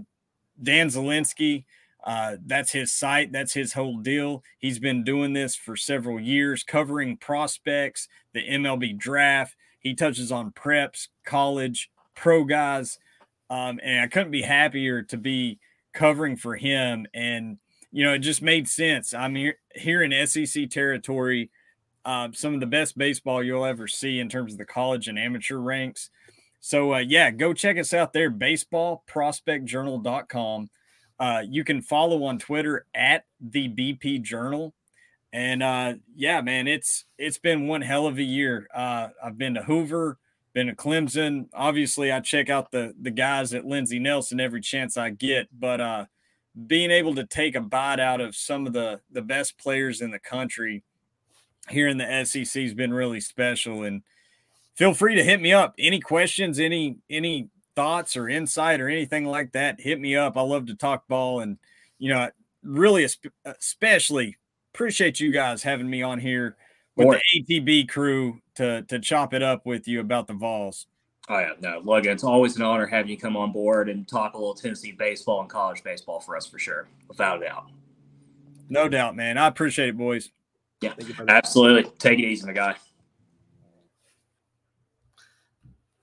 [0.63, 1.65] Dan Zelinsky
[2.05, 3.33] uh, that's his site.
[3.33, 4.43] That's his whole deal.
[4.59, 9.57] He's been doing this for several years, covering prospects, the MLB draft.
[9.79, 12.99] He touches on preps, college, pro guys.
[13.51, 15.59] Um, and I couldn't be happier to be
[15.93, 17.07] covering for him.
[17.13, 17.59] And,
[17.91, 19.15] you know, it just made sense.
[19.15, 21.51] I'm here, here in SEC territory,
[22.05, 25.19] uh, some of the best baseball you'll ever see in terms of the college and
[25.19, 26.11] amateur ranks.
[26.61, 30.71] So, uh, yeah, go check us out there, baseballprospectjournal.com.
[31.19, 34.75] Uh, you can follow on Twitter at the BP Journal.
[35.33, 38.69] And uh, yeah, man, it's it's been one hell of a year.
[38.75, 40.19] Uh, I've been to Hoover,
[40.53, 41.47] been to Clemson.
[41.55, 45.49] Obviously, I check out the the guys at Lindsey Nelson every chance I get.
[45.59, 46.05] But uh,
[46.67, 50.11] being able to take a bite out of some of the the best players in
[50.11, 50.83] the country
[51.71, 53.85] here in the SEC has been really special.
[53.85, 54.03] And
[54.75, 55.75] feel free to hit me up.
[55.79, 56.61] Any questions?
[56.61, 60.37] Any any thoughts or insight or anything like that, hit me up.
[60.37, 61.59] I love to talk ball and,
[61.99, 62.31] you know,
[62.62, 63.07] really
[63.45, 64.37] especially
[64.75, 66.57] appreciate you guys having me on here
[66.97, 67.18] with Boy.
[67.35, 70.87] the ATB crew to to chop it up with you about the Vols.
[71.29, 74.35] Oh yeah, no, Logan, it's always an honor having you come on board and talk
[74.35, 77.66] a little Tennessee baseball and college baseball for us for sure, without a doubt.
[78.68, 79.39] No doubt, man.
[79.39, 80.31] I appreciate it, boys.
[80.81, 80.95] Yeah,
[81.29, 81.91] absolutely.
[81.99, 82.75] Take it easy, my guy.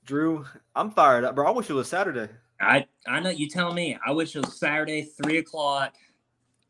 [0.10, 0.44] Drew,
[0.76, 1.46] I'm fired up, bro.
[1.46, 2.34] I wish it was Saturday.
[2.60, 3.96] I I know you tell me.
[4.04, 5.94] I wish it was Saturday, three o'clock.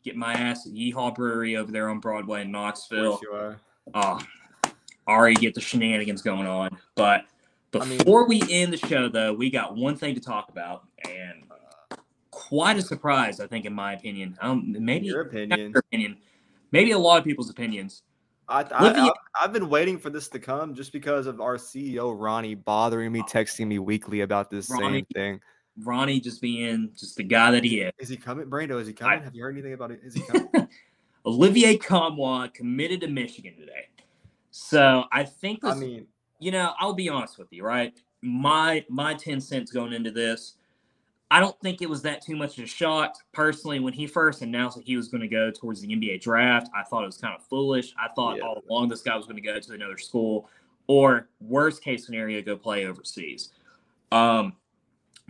[0.03, 3.17] Get my ass at Yeehaw Brewery over there on Broadway in Knoxville.
[3.23, 3.57] you are.
[3.93, 4.19] Oh,
[5.07, 6.77] already get the shenanigans going on.
[6.95, 7.27] But
[7.71, 10.83] before I mean, we end the show, though, we got one thing to talk about,
[11.07, 11.43] and
[12.31, 14.37] quite a surprise, I think, in my opinion.
[14.41, 15.71] Um, maybe your opinion.
[15.71, 16.17] Your opinion.
[16.73, 18.03] Maybe a lot of people's opinions.
[18.49, 22.55] I, I, have been waiting for this to come just because of our CEO Ronnie
[22.55, 23.29] bothering me, oh.
[23.29, 25.41] texting me weekly about this Ronnie, same thing.
[25.83, 27.91] Ronnie just being just the guy that he is.
[27.99, 28.79] Is he coming, Brando?
[28.81, 29.19] Is he coming?
[29.19, 30.01] I, Have you heard anything about it?
[30.03, 30.49] Is he coming?
[31.25, 33.89] Olivier Nkamhoua committed to Michigan today,
[34.51, 35.61] so I think.
[35.61, 36.07] This, I mean,
[36.39, 37.93] you know, I'll be honest with you, right?
[38.21, 40.55] My my ten cents going into this
[41.31, 43.15] I don't think it was that too much of a shock.
[43.33, 46.69] Personally, when he first announced that he was going to go towards the NBA draft,
[46.75, 47.93] I thought it was kind of foolish.
[47.99, 48.43] I thought yeah.
[48.43, 50.49] all along this guy was going to go to another school
[50.87, 53.49] or worst case scenario, go play overseas.
[54.11, 54.53] Um,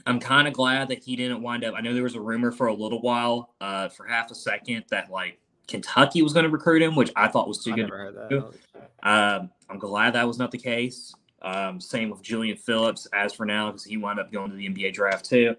[0.06, 1.76] I'm kind of glad that he didn't wind up.
[1.76, 4.86] I know there was a rumor for a little while, uh, for half a second,
[4.90, 5.38] that like
[5.68, 8.44] Kentucky was going to recruit him, which I thought was too I good.
[9.04, 11.14] Um, I'm glad that was not the case.
[11.42, 14.68] Um, same with Julian Phillips as for now, because he wound up going to the
[14.68, 15.58] NBA draft too.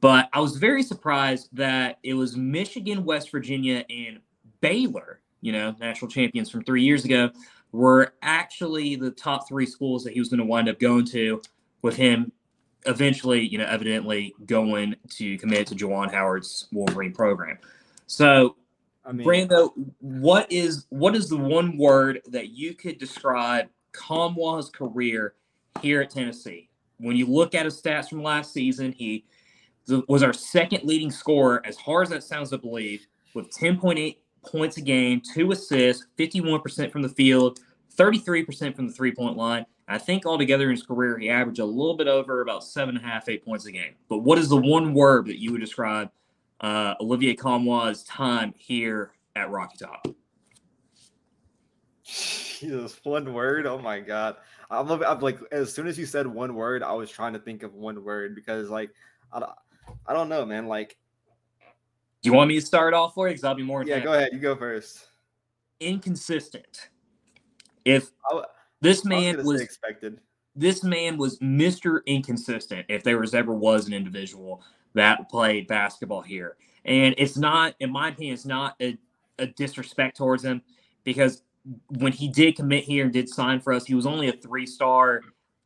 [0.00, 4.20] But I was very surprised that it was Michigan, West Virginia, and
[4.60, 7.30] Baylor, you know, national champions from three years ago,
[7.72, 11.42] were actually the top three schools that he was going to wind up going to
[11.82, 12.32] with him
[12.86, 17.58] eventually, you know, evidently going to commit to Juwan Howard's Wolverine program.
[18.06, 18.56] So,
[19.04, 24.70] I mean, Brando, what is what is the one word that you could describe Nkamhoua's
[24.70, 25.34] career
[25.82, 26.70] here at Tennessee?
[26.98, 29.24] When you look at his stats from last season, he
[30.08, 34.76] was our second leading scorer, as hard as that sounds to believe, with 10.8 points
[34.76, 37.60] a game, two assists, 51% from the field,
[37.96, 39.66] 33% from the three point line.
[39.88, 43.04] I think altogether in his career, he averaged a little bit over about seven and
[43.04, 43.94] a half, eight points a game.
[44.08, 46.10] But what is the one word that you would describe
[46.60, 50.06] uh, Olivier Nkamhoua's time here at Rocky Top?
[52.04, 53.66] Jesus, one word.
[53.66, 54.36] Oh my God.
[54.70, 57.62] I'm, I'm like, as soon as you said one word, I was trying to think
[57.62, 58.90] of one word because, like,
[59.32, 59.52] I,
[60.06, 60.66] I don't know, man.
[60.66, 60.96] Like,
[62.22, 63.34] do you want me to start off for you?
[63.34, 63.84] Because I'll be more.
[63.84, 64.30] Yeah, go ahead.
[64.32, 65.06] You go first.
[65.80, 66.88] Inconsistent.
[67.84, 68.10] If
[68.80, 70.20] this man was, was expected,
[70.56, 72.86] this man was Mister Inconsistent.
[72.88, 74.62] If there was ever was an individual
[74.94, 78.98] that played basketball here, and it's not, in my opinion, it's not a,
[79.38, 80.62] a disrespect towards him
[81.04, 81.42] because
[81.98, 84.66] when he did commit here and did sign for us, he was only a three
[84.66, 85.20] star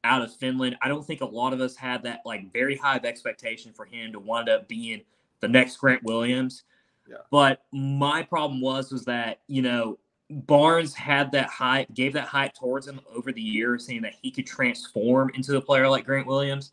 [0.05, 0.76] out of Finland.
[0.82, 3.84] I don't think a lot of us had that like very high of expectation for
[3.84, 5.03] him to wind up being
[5.40, 6.64] the next Grant Williams.
[7.09, 7.16] Yeah.
[7.30, 9.98] But my problem was was that you know
[10.32, 14.30] Barnes had that hype, gave that hype towards him over the years, saying that he
[14.30, 16.72] could transform into a player like Grant Williams.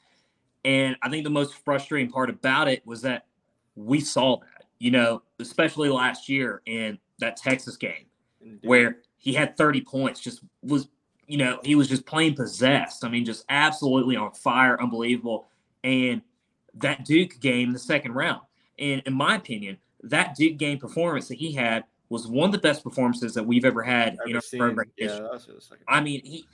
[0.66, 3.26] And I think the most frustrating part about it was that
[3.76, 8.06] we saw that, you know, especially last year in that Texas game
[8.42, 8.68] Indeed.
[8.68, 10.88] where he had 30 points, just was,
[11.30, 13.06] you know, he was just playing possessed.
[13.06, 15.48] I mean, just absolutely on fire, unbelievable.
[15.84, 16.22] And
[16.76, 18.42] that Duke game, the second round,
[18.78, 22.60] and in my opinion, that Duke game performance that he had was one of the
[22.60, 24.60] best performances that we've ever had ever in our seen.
[24.60, 24.88] program.
[24.98, 25.20] Yeah,
[25.88, 26.46] I mean, he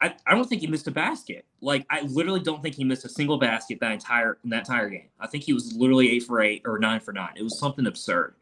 [0.00, 1.44] I, I don't think he missed a basket.
[1.60, 5.08] Like I literally don't think he missed a single basket that entire that entire game.
[5.18, 7.32] I think he was literally eight for eight or nine for nine.
[7.36, 8.34] It was something absurd.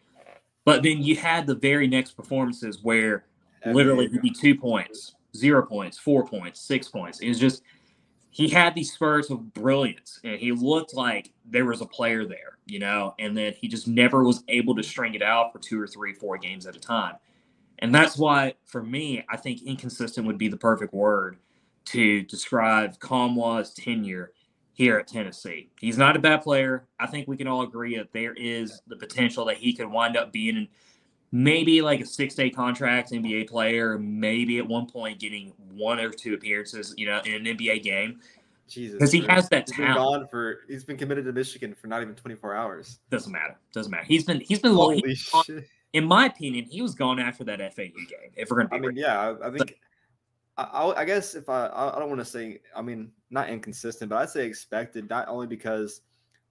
[0.64, 3.24] But then you had the very next performances where
[3.64, 7.20] literally he'd be two points, zero points, four points, six points.
[7.20, 7.62] It was just
[8.30, 12.58] he had these spurts of brilliance and he looked like there was a player there,
[12.66, 15.80] you know, and then he just never was able to string it out for two
[15.80, 17.16] or three, four games at a time.
[17.80, 21.38] And that's why, for me, I think inconsistent would be the perfect word
[21.86, 24.32] to describe Nkamhoua's tenure
[24.72, 25.70] here at Tennessee.
[25.80, 26.86] He's not a bad player.
[27.00, 30.16] I think we can all agree that there is the potential that he could wind
[30.16, 30.68] up being
[31.32, 36.10] maybe like a six day contract NBA player, maybe at one point getting one or
[36.10, 38.20] two appearances, you know, in an NBA game.
[38.68, 39.94] Jesus, because he has that he's talent.
[39.94, 42.98] Been gone for he's been committed to Michigan for not even 24 hours.
[43.10, 43.56] Doesn't matter.
[43.72, 44.04] Doesn't matter.
[44.04, 45.64] He's been he's been Holy shit.
[45.94, 48.30] in my opinion, he was gone after that FAU game.
[48.36, 49.78] If we're gonna, I mean, yeah, I, I think.
[50.58, 54.16] I, I, guess if I I don't want to say I mean not inconsistent, but
[54.16, 55.08] I'd say expected.
[55.08, 56.02] Not only because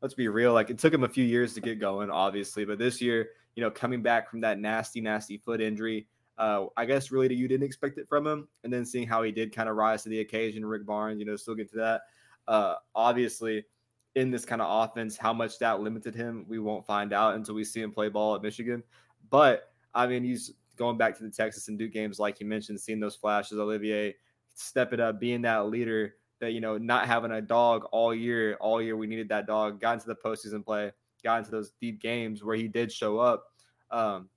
[0.01, 2.79] let's be real, like it took him a few years to get going, obviously, but
[2.79, 6.07] this year you know, coming back from that nasty, nasty foot injury.
[6.37, 9.31] Uh, I guess really you didn't expect it from him, and then seeing how he
[9.31, 10.63] did kind of rise to the occasion.
[10.63, 12.01] Rick Barnes, you know, still get to that.
[12.47, 13.65] Uh, obviously,
[14.13, 17.55] in this kind of offense, how much that limited him, we won't find out until
[17.55, 18.83] we see him play ball at Michigan.
[19.31, 22.79] But I mean, he's going back to the Texas and Duke games, like you mentioned,
[22.79, 23.57] seeing those flashes.
[23.57, 24.13] Olivier
[24.53, 26.13] step it up, being that leader.
[26.41, 29.81] That you know, not having a dog all year, all year we needed that dog.
[29.81, 30.91] Got into the postseason play
[31.23, 33.45] got into those deep games where he did show up.
[33.91, 34.29] Um,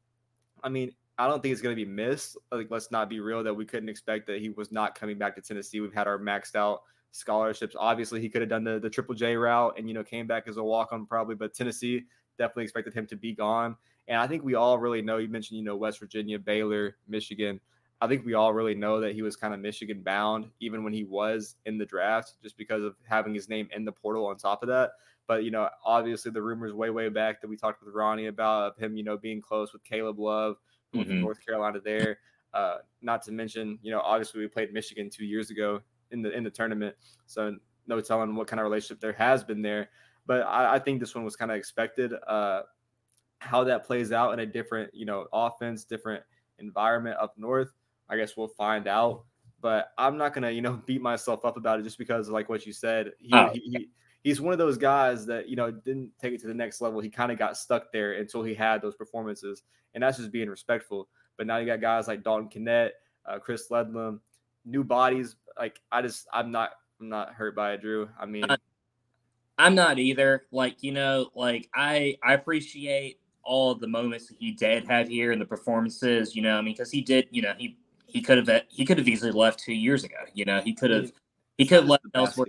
[0.62, 2.38] I mean, I don't think it's going to be missed.
[2.50, 5.34] Like, let's not be real that we couldn't expect that he was not coming back
[5.36, 5.80] to Tennessee.
[5.80, 7.76] We've had our maxed out scholarships.
[7.78, 10.48] Obviously, he could have done the, the Triple J route and, you know, came back
[10.48, 12.04] as a walk on probably, but Tennessee
[12.38, 13.76] definitely expected him to be gone.
[14.08, 17.60] And I think we all really know, you mentioned, you know, West Virginia, Baylor, Michigan.
[18.00, 20.94] I think we all really know that he was kind of Michigan bound, even when
[20.94, 24.36] he was in the draft, just because of having his name in the portal on
[24.36, 24.92] top of that.
[25.30, 28.72] But you know, obviously the rumors way way back that we talked with Ronnie about
[28.72, 30.56] of him, you know, being close with Caleb Love,
[30.92, 31.20] mm-hmm.
[31.20, 32.18] North Carolina there.
[32.52, 36.36] Uh, not to mention, you know, obviously we played Michigan two years ago in the
[36.36, 37.54] in the tournament, so
[37.86, 39.90] no telling what kind of relationship there has been there.
[40.26, 42.12] But I, I think this one was kind of expected.
[42.26, 42.62] Uh,
[43.38, 46.24] how that plays out in a different, you know, offense, different
[46.58, 47.70] environment up north,
[48.08, 49.26] I guess we'll find out.
[49.60, 52.66] But I'm not gonna, you know, beat myself up about it just because, like what
[52.66, 53.50] you said, he, oh.
[53.52, 53.88] he, he
[54.22, 57.00] he's one of those guys that you know didn't take it to the next level.
[57.00, 59.62] He kind of got stuck there until he had those performances,
[59.94, 61.08] and that's just being respectful.
[61.36, 62.90] But now you got guys like Dalton Knecht,
[63.26, 64.20] uh, Chris Ledlum,
[64.64, 65.36] new bodies.
[65.58, 68.08] Like I just, I'm not, I'm not hurt by it, Drew.
[68.18, 68.44] I mean,
[69.58, 70.44] I'm not either.
[70.52, 75.32] Like you know, like I, I appreciate all the moments that he did have here
[75.32, 76.36] and the performances.
[76.36, 78.98] You know, I mean, because he did, you know, he he could have he could
[78.98, 80.16] have easily left two years ago.
[80.34, 81.12] You know, he could have
[81.56, 82.46] he could have left elsewhere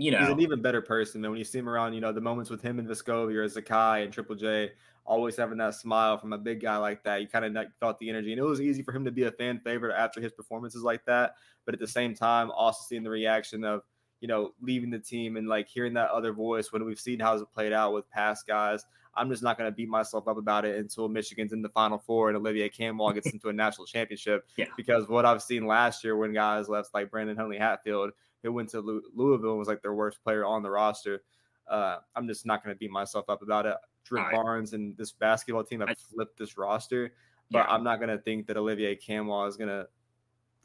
[0.00, 1.92] you know, he's an even better person than when you see him around.
[1.92, 4.72] You know, the moments with him and Vescovi or Zakai and Triple J,
[5.04, 7.20] always having that smile from a big guy like that.
[7.20, 9.32] You kind of felt the energy, and it was easy for him to be a
[9.32, 11.34] fan favorite after his performances like that.
[11.66, 13.82] But at the same time, also seeing the reaction of
[14.20, 17.34] you know leaving the team and like hearing that other voice when we've seen how
[17.34, 18.84] it's played out with past guys.
[19.14, 21.98] I'm just not going to beat myself up about it until Michigan's in the Final
[21.98, 24.46] Four and Olivier Nkamhoua gets into a national championship.
[24.56, 24.66] Yeah.
[24.76, 28.12] Because what I've seen last year when guys left like Brandon Huntley Hatfield
[28.42, 31.22] he went to Louisville and was like their worst player on the roster.
[31.68, 33.76] Uh, I'm just not going to beat myself up about it.
[34.04, 34.32] Drew right.
[34.32, 37.12] Barnes and this basketball team have I, flipped this roster,
[37.50, 37.74] but yeah.
[37.74, 39.86] I'm not going to think that Olivier Nkamhoua is going to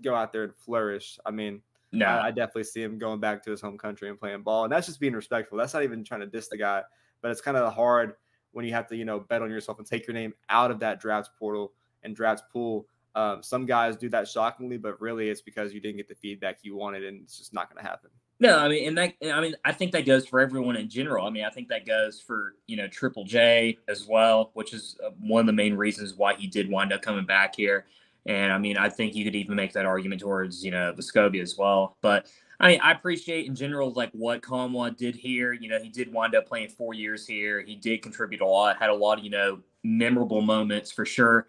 [0.01, 1.19] go out there and flourish.
[1.26, 1.61] I mean,
[1.91, 4.63] no, I, I, definitely see him going back to his home country and playing ball,
[4.63, 5.57] and that's just being respectful.
[5.57, 6.82] That's not even trying to diss the guy,
[7.21, 8.15] but it's kind of hard
[8.51, 10.80] when you have to, you know, bet on yourself and take your name out of
[10.80, 11.73] that draft portal
[12.03, 15.97] and draft pool um, some guys do that shockingly, but really it's because you didn't
[15.97, 18.09] get the feedback you wanted, and it's just not going to happen.
[18.39, 21.26] No, I mean, and that, I mean, I think that goes for everyone in general.
[21.26, 24.97] I mean, I think that goes for you know Triple J as well, which is
[25.05, 27.86] uh, one of the main reasons why he did wind up coming back here.
[28.26, 31.41] And I mean, I think you could even make that argument towards you know Vescovi
[31.41, 31.95] as well.
[32.01, 32.28] But
[32.59, 35.53] I mean, I appreciate in general like what Nkamhoua did here.
[35.53, 37.61] You know, he did wind up playing four years here.
[37.61, 41.47] He did contribute a lot, had a lot of you know memorable moments for sure.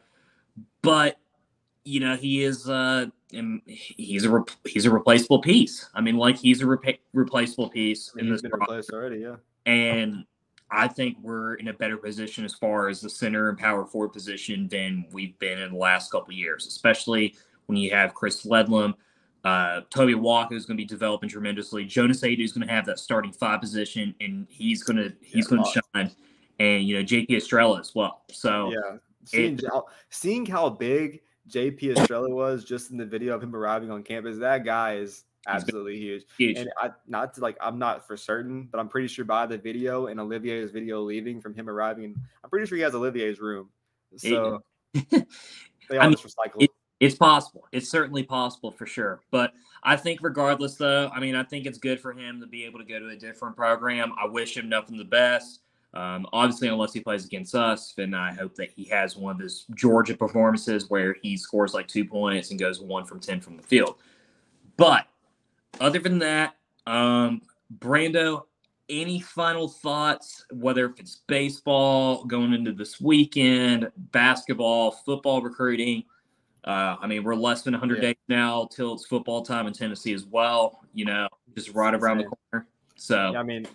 [0.82, 1.18] But
[1.86, 3.06] you know, he is uh
[3.66, 5.88] he's a rep- he's a replaceable piece.
[5.94, 9.36] I mean, like he's a re- replaceable piece in this replaced already, yeah.
[9.66, 10.24] And
[10.70, 14.12] I think we're in a better position as far as the center and power forward
[14.12, 18.94] position than we've been in the last couple years, especially when you have Chris Ledlum,
[19.44, 21.84] uh, Tobe Awaka is going to be developing tremendously.
[21.84, 25.48] Jonas Aidoo is going to have that starting five position, and he's going to he's
[25.48, 26.10] yeah, going to shine.
[26.58, 28.22] And you know JP Estrella as well.
[28.32, 33.34] So yeah, seeing, it, how, seeing how big JP Estrella was just in the video
[33.34, 36.24] of him arriving on campus, that guy is absolutely huge.
[36.36, 36.58] huge.
[36.58, 39.58] And I not to like I'm not for certain, but I'm pretty sure by the
[39.58, 43.68] video and Olivier's video leaving from him arriving, I'm pretty sure he has Olivier's room.
[44.16, 44.62] So
[44.94, 45.02] they
[45.92, 46.62] all I mean, just recycle.
[46.62, 47.68] It, it's possible.
[47.72, 49.20] It's certainly possible for sure.
[49.30, 52.64] But I think regardless though, I mean I think it's good for him to be
[52.64, 54.12] able to go to a different program.
[54.20, 55.60] I wish him nothing the best.
[55.96, 59.40] Um, obviously, unless he plays against us, then I hope that he has one of
[59.40, 63.56] those Georgia performances where he scores like two points and goes one from 10 from
[63.56, 63.96] the field.
[64.76, 65.06] But
[65.80, 67.40] other than that, um,
[67.78, 68.42] Brando,
[68.90, 76.04] any final thoughts, whether if it's baseball going into this weekend, basketball, football recruiting?
[76.62, 78.00] Uh, I mean, we're less than 100 yeah.
[78.02, 82.18] days now till it's football time in Tennessee as well, you know, just right around
[82.18, 82.66] the corner.
[82.96, 83.66] So, yeah, I mean,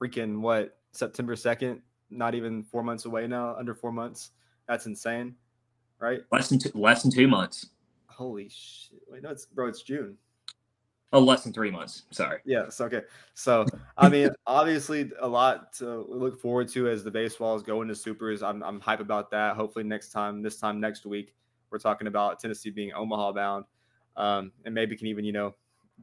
[0.00, 1.80] freaking what, September 2nd,
[2.10, 4.30] not even four months away now, under four months.
[4.68, 5.34] That's insane,
[5.98, 6.20] right?
[6.30, 7.70] Less than two, less than two months.
[8.06, 9.00] Holy shit!
[9.08, 10.16] Wait, no, it's bro, it's June.
[11.12, 12.04] Oh, less than three months.
[12.12, 12.38] Sorry.
[12.44, 12.80] Yes.
[12.80, 13.02] Okay.
[13.34, 13.66] So,
[13.98, 18.44] I mean, obviously, a lot to look forward to as the BaseVols go into supers.
[18.44, 19.56] I'm, I'm hype about that.
[19.56, 21.34] Hopefully, next time, this time next week,
[21.70, 23.64] we're talking about Tennessee being Omaha bound,
[24.16, 25.54] um, and maybe can even you know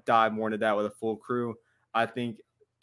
[0.06, 1.56] dive more into that with a full crew.
[1.94, 2.40] I think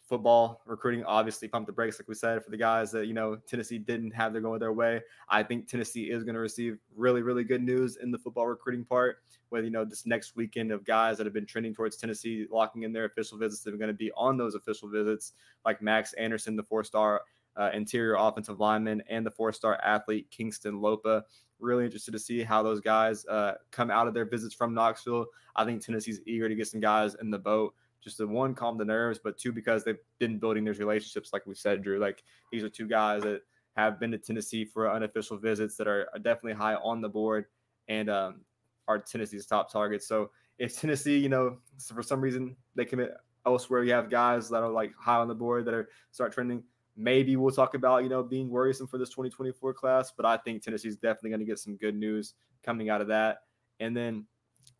[0.07, 3.35] football recruiting obviously pump the brakes, like we said, for the guys that you know
[3.47, 5.01] Tennessee didn't have their going their way.
[5.29, 8.85] I think Tennessee is going to receive really, really good news in the football recruiting
[8.85, 9.17] part.
[9.51, 12.83] With you know this next weekend of guys that have been trending towards Tennessee, locking
[12.83, 15.33] in their official visits that are going to be on those official visits,
[15.65, 17.21] like Max Anderson, the four-star
[17.57, 21.23] uh, interior offensive lineman, and the four-star athlete Kingston Lopa.
[21.59, 25.27] Really interested to see how those guys uh, come out of their visits from Knoxville.
[25.55, 27.73] I think Tennessee's eager to get some guys in the boat
[28.05, 31.45] just to one calm the nerves, but two because they've been building those relationships, like
[31.47, 31.97] we said, Drew.
[31.97, 33.41] Like these are two guys that
[33.75, 37.45] have been to Tennessee for unofficial visits that are definitely high on the board
[37.87, 38.41] and um,
[38.87, 40.07] are Tennessee's top targets.
[40.07, 40.29] So
[40.59, 43.11] if Tennessee, you know, for some reason they commit
[43.43, 46.63] elsewhere, you have guys that are like high on the board that are start trending.
[46.95, 50.61] Maybe we'll talk about you know being worrisome for this 2024 class, but I think
[50.61, 53.39] Tennessee's definitely going to get some good news coming out of that.
[53.79, 54.25] And then,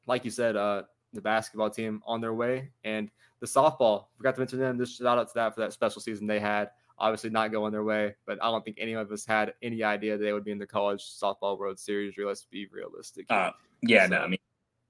[0.06, 0.84] like you said, uh,
[1.16, 3.10] the basketball team on their way, and
[3.40, 4.06] the softball.
[4.18, 4.78] Forgot to mention them.
[4.78, 6.70] Just shout out to that for that special season they had.
[6.98, 10.18] Obviously not going their way, but I don't think any of us had any idea
[10.18, 12.14] they would be in the college softball World Series.
[12.18, 13.26] Let's be realistic.
[13.30, 13.52] Uh,
[13.82, 14.16] yeah, so.
[14.16, 14.40] no, I mean,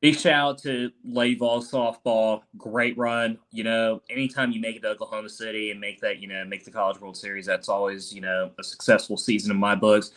[0.02, 2.42] big shout out to Lady softball.
[2.58, 3.40] Great run.
[3.52, 6.64] You know, anytime you make it to Oklahoma City and make that, you know, make
[6.64, 10.12] the College World Series, that's always, you know, a successful season in my books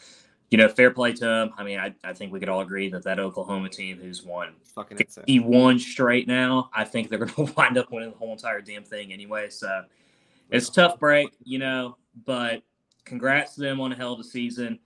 [0.50, 1.52] you know, fair play to him.
[1.58, 4.54] I mean, I, I think we could all agree that that Oklahoma team who's won
[5.26, 8.60] he won straight now, I think they're going to wind up winning the whole entire
[8.60, 9.50] damn thing anyway.
[9.50, 9.84] So
[10.50, 12.62] it's tough break, you know, but
[13.04, 14.78] congrats to them on a hell of a season.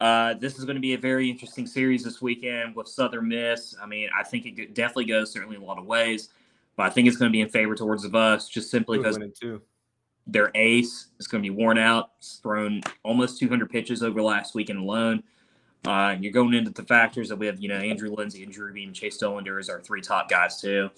[0.00, 3.74] Uh, this is going to be a very interesting series this weekend with Southern Miss.
[3.80, 6.28] I mean, I think it definitely goes certainly a lot of ways,
[6.76, 9.18] but I think it's going to be in favor towards of us just simply because
[10.26, 12.10] their ace is going to be worn out.
[12.18, 15.22] He's thrown almost 200 pitches over last weekend alone.
[15.86, 18.72] Uh, you're going into the factors that we have, you know, Andrew Lindsey and Drew
[18.72, 20.90] Beam, Chase Dollander is our three top guys too.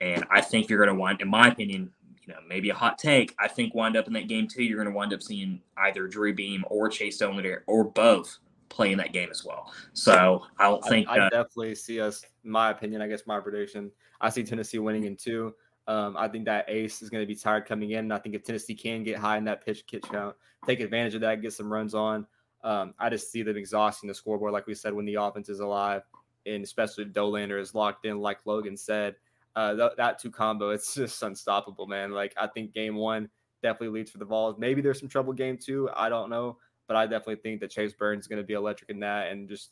[0.00, 1.90] And I think you're going to wind, in my opinion,
[2.26, 3.34] you know, maybe a hot take.
[3.38, 4.62] I think wind up in that game too.
[4.62, 8.92] You're going to wind up seeing either Drew Beam or Chase Dollander or both play
[8.92, 9.72] in that game as well.
[9.94, 12.24] So I don't think I, I uh, definitely see us.
[12.44, 13.90] My opinion, I guess my prediction.
[14.20, 15.54] I see Tennessee winning in two.
[15.88, 18.00] Um, I think that ace is going to be tired coming in.
[18.00, 20.34] And I think if Tennessee can get high in that pitch pitch count,
[20.66, 22.26] take advantage of that, get some runs on.
[22.64, 25.60] Um, I just see them exhausting the scoreboard, like we said, when the offense is
[25.60, 26.02] alive,
[26.46, 29.14] and especially if Dollander is locked in, like Logan said.
[29.54, 32.10] Uh, th- that two combo, it's just unstoppable, man.
[32.10, 33.28] Like I think game one
[33.62, 34.56] definitely leads for the Vols.
[34.58, 35.88] Maybe there's some trouble game two.
[35.94, 36.58] I don't know,
[36.88, 39.48] but I definitely think that Chase Burns is going to be electric in that, and
[39.48, 39.70] just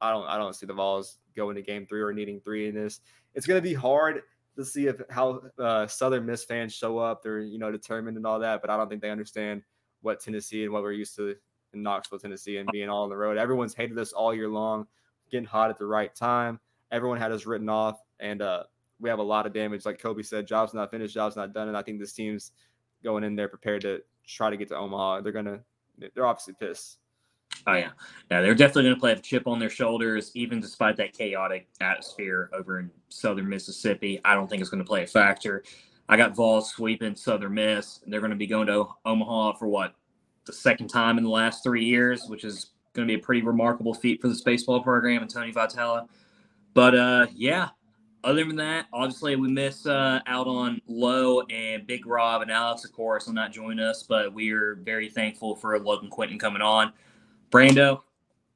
[0.00, 2.74] I don't I don't see the Vols going to game three or needing three in
[2.74, 3.00] this.
[3.34, 4.22] It's going to be hard
[4.56, 7.22] to see if how uh, Southern Miss fans show up.
[7.22, 9.62] They're you know determined and all that, but I don't think they understand
[10.02, 11.36] what Tennessee and what we're used to
[11.72, 13.36] in Knoxville, Tennessee, and being all on the road.
[13.36, 14.86] Everyone's hated us all year long,
[15.30, 16.58] getting hot at the right time.
[16.90, 18.64] Everyone had us written off, and uh,
[18.98, 19.86] we have a lot of damage.
[19.86, 22.52] Like Kobe said, job's not finished, job's not done, and I think this team's
[23.04, 25.20] going in there prepared to try to get to Omaha.
[25.20, 25.60] They're gonna,
[25.98, 26.98] they're obviously pissed.
[27.66, 27.90] Oh yeah,
[28.30, 31.68] yeah, they're definitely going to play a chip on their shoulders, even despite that chaotic
[31.80, 34.20] atmosphere over in Southern Mississippi.
[34.24, 35.62] I don't think it's going to play a factor.
[36.08, 38.00] I got Vols sweeping Southern Miss.
[38.06, 39.94] They're going to be going to Omaha for what
[40.44, 43.42] the second time in the last three years, which is going to be a pretty
[43.42, 46.08] remarkable feat for this baseball program and Tony Vitello.
[46.74, 47.68] But uh, yeah,
[48.24, 52.84] other than that, obviously we miss uh, out on Lowe and Big Rob and Alex,
[52.84, 56.62] of course, will not join us, but we are very thankful for Logan Quinton coming
[56.62, 56.92] on.
[57.50, 58.02] Brando,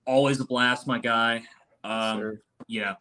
[0.07, 1.43] always a blast, my guy.
[1.83, 2.41] Um, sure.
[2.67, 2.95] You know,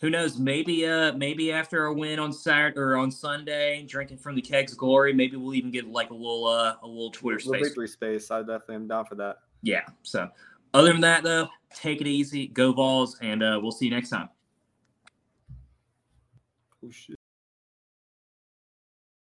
[0.00, 0.38] who knows?
[0.38, 4.72] Maybe, uh, maybe after a win on Saturday or on Sunday, drinking from the kegs
[4.72, 7.62] of glory, maybe we'll even get like a little, uh, a little Twitter space.
[7.62, 8.30] victory space.
[8.30, 9.38] I definitely am down for that.
[9.62, 9.82] Yeah.
[10.02, 10.28] So,
[10.74, 14.10] other than that, though, take it easy, go Vols, and uh, we'll see you next
[14.10, 14.28] time.
[16.84, 17.15] Oh shit.